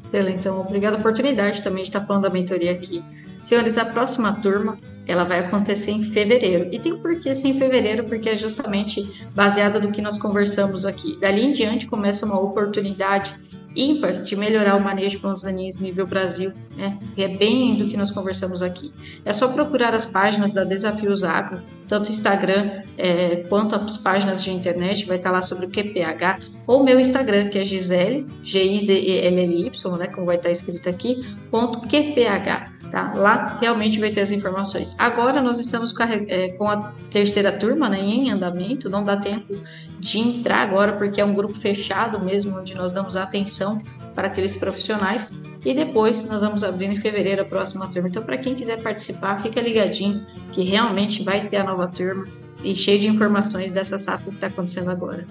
Excelente, 0.03 0.41
então, 0.41 0.61
obrigada 0.61 0.97
a 0.97 1.01
oportunidade 1.01 1.63
também 1.63 1.83
de 1.83 1.89
estar 1.89 2.07
falando 2.07 2.23
da 2.23 2.31
mentoria 2.31 2.71
aqui. 2.71 3.03
Senhores, 3.43 3.77
a 3.77 3.85
próxima 3.85 4.33
turma 4.33 4.79
ela 5.07 5.25
vai 5.25 5.39
acontecer 5.39 5.93
em 5.93 6.03
fevereiro. 6.03 6.69
E 6.73 6.79
tem 6.79 6.93
um 6.93 7.01
porquê 7.01 7.35
ser 7.35 7.49
em 7.49 7.59
fevereiro, 7.59 8.05
porque 8.05 8.29
é 8.29 8.37
justamente 8.37 9.29
baseado 9.35 9.81
no 9.81 9.93
que 9.93 10.03
nós 10.03 10.19
conversamos 10.19 10.85
aqui. 10.85 11.17
Dali 11.21 11.45
em 11.45 11.53
diante 11.53 11.87
começa 11.87 12.27
uma 12.27 12.41
oportunidade 12.41 13.37
ímpar 13.77 14.23
de 14.23 14.35
melhorar 14.35 14.77
o 14.77 14.81
manejo 14.83 15.17
de 15.17 15.19
plantas 15.19 15.45
nível 15.79 16.07
Brasil, 16.07 16.53
né? 16.77 16.99
E 17.17 17.23
é 17.23 17.29
bem 17.29 17.77
do 17.77 17.87
que 17.87 17.97
nós 17.97 18.11
conversamos 18.11 18.62
aqui. 18.62 18.93
É 19.25 19.33
só 19.33 19.49
procurar 19.49 19.95
as 19.95 20.07
páginas 20.07 20.53
da 20.53 20.65
Desafios 20.65 21.23
Agro, 21.23 21.61
tanto 21.87 22.11
Instagram 22.11 22.83
é, 22.97 23.37
quanto 23.49 23.75
as 23.75 23.97
páginas 23.97 24.43
de 24.43 24.51
internet, 24.51 25.05
vai 25.05 25.17
estar 25.19 25.31
lá 25.31 25.43
sobre 25.43 25.67
o 25.67 25.71
QPH, 25.71 26.47
ou 26.67 26.83
meu 26.83 26.99
Instagram, 26.99 27.49
que 27.49 27.59
é 27.59 27.65
Gisele, 27.65 28.27
G-I-Z-E-L-L-Y, 28.43 29.97
né, 29.99 30.07
como 30.09 30.27
vai 30.27 30.37
estar 30.37 30.51
escrito 30.51 30.89
aqui, 30.89 31.23
ponto 31.51 31.81
QPH. 31.81 32.76
Tá? 32.90 33.12
Lá 33.14 33.59
realmente 33.61 33.99
vai 33.99 34.11
ter 34.11 34.20
as 34.20 34.31
informações. 34.31 34.94
Agora 34.99 35.42
nós 35.42 35.59
estamos 35.59 35.92
com 35.92 36.03
a, 36.03 36.09
é, 36.12 36.49
com 36.51 36.68
a 36.68 36.92
terceira 37.11 37.53
turma 37.53 37.88
né, 37.88 38.01
em 38.01 38.31
andamento, 38.31 38.88
não 38.88 39.05
dá 39.05 39.16
tempo 39.16 39.55
de 39.99 40.18
entrar 40.18 40.59
agora, 40.59 40.92
porque 40.92 41.20
é 41.20 41.25
um 41.25 41.35
grupo 41.35 41.55
fechado 41.55 42.20
mesmo, 42.20 42.59
onde 42.59 42.75
nós 42.75 42.92
damos 42.92 43.16
atenção 43.16 43.83
para 44.14 44.29
aqueles 44.29 44.57
profissionais. 44.57 45.42
E 45.64 45.75
depois 45.75 46.29
nós 46.29 46.42
vamos 46.42 46.62
abrir 46.62 46.87
em 46.87 46.96
fevereiro 46.96 47.42
a 47.42 47.44
próxima 47.44 47.87
turma. 47.88 48.09
Então, 48.09 48.22
para 48.22 48.38
quem 48.38 48.55
quiser 48.55 48.83
participar, 48.83 49.42
fica 49.42 49.61
ligadinho 49.61 50.25
que 50.53 50.62
realmente 50.62 51.22
vai 51.22 51.46
ter 51.46 51.57
a 51.57 51.64
nova 51.64 51.88
turma 51.88 52.27
e 52.64 52.75
cheio 52.75 52.99
de 53.01 53.09
informações 53.09 53.72
dessa 53.72 53.99
safra 53.99 54.31
que 54.31 54.37
está 54.37 54.46
acontecendo 54.46 54.90
agora. 54.90 55.27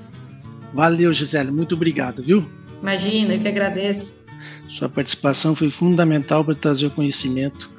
Valeu, 0.74 1.14
Gisele. 1.14 1.52
Muito 1.52 1.74
obrigado, 1.74 2.22
viu? 2.22 2.46
Imagina, 2.82 3.34
eu 3.34 3.40
que 3.40 3.48
agradeço. 3.48 4.25
Sua 4.68 4.90
participação 4.90 5.56
foi 5.56 5.70
fundamental 5.70 6.44
para 6.44 6.56
trazer 6.56 6.88
o 6.88 6.92
conhecimento 6.92 7.72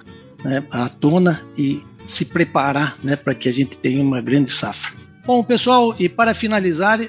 né, 0.45 0.65
à 0.71 0.89
tona 0.89 1.41
e 1.59 1.83
se 2.03 2.25
preparar 2.25 2.97
né, 3.03 3.17
para 3.17 3.35
que 3.35 3.49
a 3.49 3.53
gente 3.53 3.79
tenha 3.79 4.03
uma 4.03 4.21
grande 4.21 4.51
safra. 4.51 4.97
Bom, 5.27 5.43
pessoal, 5.43 5.95
e 5.99 6.09
para 6.09 6.35
finalizar, 6.35 7.01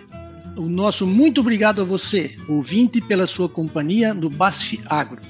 o 0.57 0.67
nosso 0.67 1.05
muito 1.05 1.41
obrigado 1.41 1.81
a 1.81 1.85
você, 1.85 2.35
ouvinte, 2.47 2.99
pela 2.99 3.27
sua 3.27 3.47
companhia 3.47 4.13
no 4.13 4.29
BASF 4.29 4.81
Agro, 4.87 5.21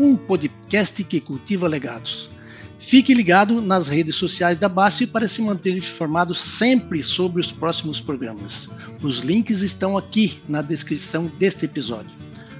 um 0.00 0.16
podcast 0.16 1.04
que 1.04 1.20
cultiva 1.20 1.68
legados. 1.68 2.28
Fique 2.76 3.14
ligado 3.14 3.62
nas 3.62 3.88
redes 3.88 4.16
sociais 4.16 4.58
da 4.58 4.68
BASF 4.68 5.06
para 5.06 5.28
se 5.28 5.40
manter 5.40 5.76
informado 5.76 6.34
sempre 6.34 7.02
sobre 7.02 7.40
os 7.40 7.50
próximos 7.52 8.00
programas. 8.00 8.68
Os 9.00 9.20
links 9.20 9.62
estão 9.62 9.96
aqui 9.96 10.38
na 10.48 10.60
descrição 10.60 11.30
deste 11.38 11.64
episódio. 11.64 12.10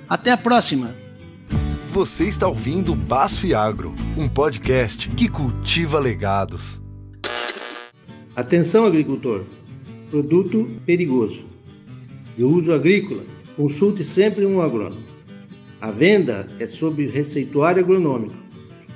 Até 0.09 0.31
a 0.31 0.37
próxima! 0.37 1.04
Você 1.95 2.25
está 2.25 2.49
ouvindo 2.49 2.93
BASF 2.97 3.55
Agro, 3.55 3.95
um 4.19 4.29
podcast 4.29 5.09
que 5.11 5.29
cultiva 5.29 6.01
legados. 6.01 6.83
Atenção, 8.35 8.85
agricultor! 8.85 9.45
produto 10.11 10.69
perigoso. 10.85 11.47
De 12.37 12.43
uso 12.43 12.73
agrícola, 12.73 13.23
consulte 13.57 14.03
sempre 14.03 14.45
um 14.45 14.61
agrônomo. 14.61 15.05
A 15.81 15.93
venda 15.93 16.49
é 16.59 16.67
sob 16.67 17.07
receituário 17.07 17.81
agronômico. 17.81 18.35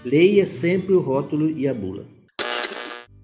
Leia 0.04 0.44
sempre 0.44 0.92
o 0.92 1.00
rótulo 1.00 1.48
e 1.48 1.68
a 1.68 1.74
bula. 1.74 2.04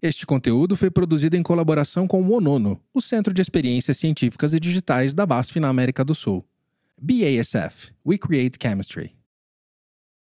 Este 0.00 0.24
conteúdo 0.24 0.76
foi 0.76 0.88
produzido 0.88 1.36
em 1.36 1.42
colaboração 1.42 2.06
com 2.06 2.22
o 2.22 2.32
ONONO, 2.32 2.80
o 2.94 3.00
Centro 3.00 3.34
de 3.34 3.42
Experiências 3.42 3.98
Científicas 3.98 4.54
e 4.54 4.60
Digitais 4.60 5.12
da 5.12 5.26
BASF 5.26 5.58
na 5.58 5.68
América 5.68 6.04
do 6.04 6.14
Sul. 6.14 6.44
BASF 6.96 7.90
We 8.06 8.16
Create 8.18 8.56
Chemistry. 8.62 9.23